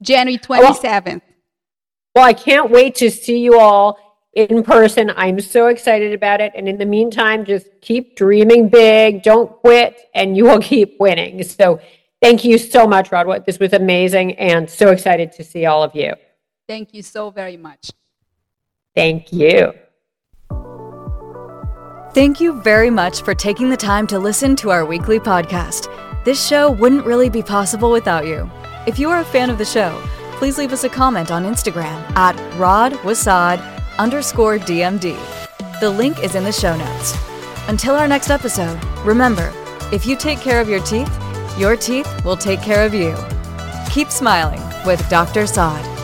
January 0.03 0.39
27th. 0.39 1.23
Well, 2.15 2.25
I 2.25 2.33
can't 2.33 2.71
wait 2.71 2.95
to 2.97 3.11
see 3.11 3.39
you 3.39 3.59
all 3.59 3.99
in 4.33 4.63
person. 4.63 5.13
I'm 5.17 5.41
so 5.41 5.67
excited 5.67 6.13
about 6.13 6.41
it. 6.41 6.53
And 6.55 6.69
in 6.69 6.79
the 6.79 6.87
meantime, 6.87 7.45
just 7.45 7.69
keep 7.81 8.17
dreaming 8.17 8.69
big, 8.69 9.23
don't 9.23 9.51
quit, 9.51 10.01
and 10.15 10.37
you 10.37 10.45
will 10.45 10.61
keep 10.73 11.01
winning. 11.01 11.43
So 11.43 11.81
thank 12.23 12.45
you 12.45 12.59
so 12.59 12.87
much, 12.87 13.11
Rodwa. 13.11 13.45
This 13.45 13.59
was 13.59 13.73
amazing 13.73 14.35
and 14.37 14.69
so 14.69 14.91
excited 14.91 15.33
to 15.33 15.45
see 15.45 15.67
all 15.67 15.83
of 15.83 15.95
you. 15.95 16.15
Thank 16.69 16.95
you 16.95 17.03
so 17.03 17.31
very 17.31 17.57
much. 17.57 17.91
Thank 18.95 19.33
you. 19.33 19.73
Thank 22.15 22.41
you 22.41 22.63
very 22.63 22.89
much 22.89 23.23
for 23.23 23.35
taking 23.35 23.69
the 23.69 23.77
time 23.77 24.07
to 24.07 24.19
listen 24.19 24.57
to 24.57 24.71
our 24.71 24.87
weekly 24.87 25.19
podcast. 25.19 25.93
This 26.25 26.45
show 26.45 26.71
wouldn't 26.71 27.05
really 27.05 27.29
be 27.29 27.43
possible 27.43 27.91
without 27.91 28.27
you. 28.27 28.51
If 28.87 29.01
you 29.01 29.11
are 29.11 29.19
a 29.19 29.25
fan 29.25 29.51
of 29.51 29.59
the 29.59 29.65
show, 29.65 30.01
please 30.35 30.59
leave 30.59 30.73
us 30.73 30.85
a 30.85 30.89
comment 30.89 31.33
on 31.33 31.45
Instagram 31.45 31.99
at 32.17 32.37
rodwasad 32.57 33.59
underscore 33.99 34.59
DMD. 34.59 35.19
The 35.81 35.91
link 35.91 36.23
is 36.23 36.37
in 36.37 36.45
the 36.45 36.53
show 36.53 36.77
notes. 36.77 37.17
Until 37.67 37.97
our 37.97 38.07
next 38.07 38.31
episode, 38.31 38.79
remember, 39.05 39.53
if 39.93 40.07
you 40.07 40.17
take 40.17 40.39
care 40.39 40.61
of 40.61 40.69
your 40.69 40.81
teeth, 40.81 41.13
your 41.59 41.77
teeth 41.77 42.25
will 42.25 42.37
take 42.37 42.63
care 42.63 42.87
of 42.87 42.95
you. 42.95 43.17
Keep 43.91 44.13
smiling 44.13 44.63
with 44.87 45.07
Dr. 45.11 45.49
Saad. 45.49 45.96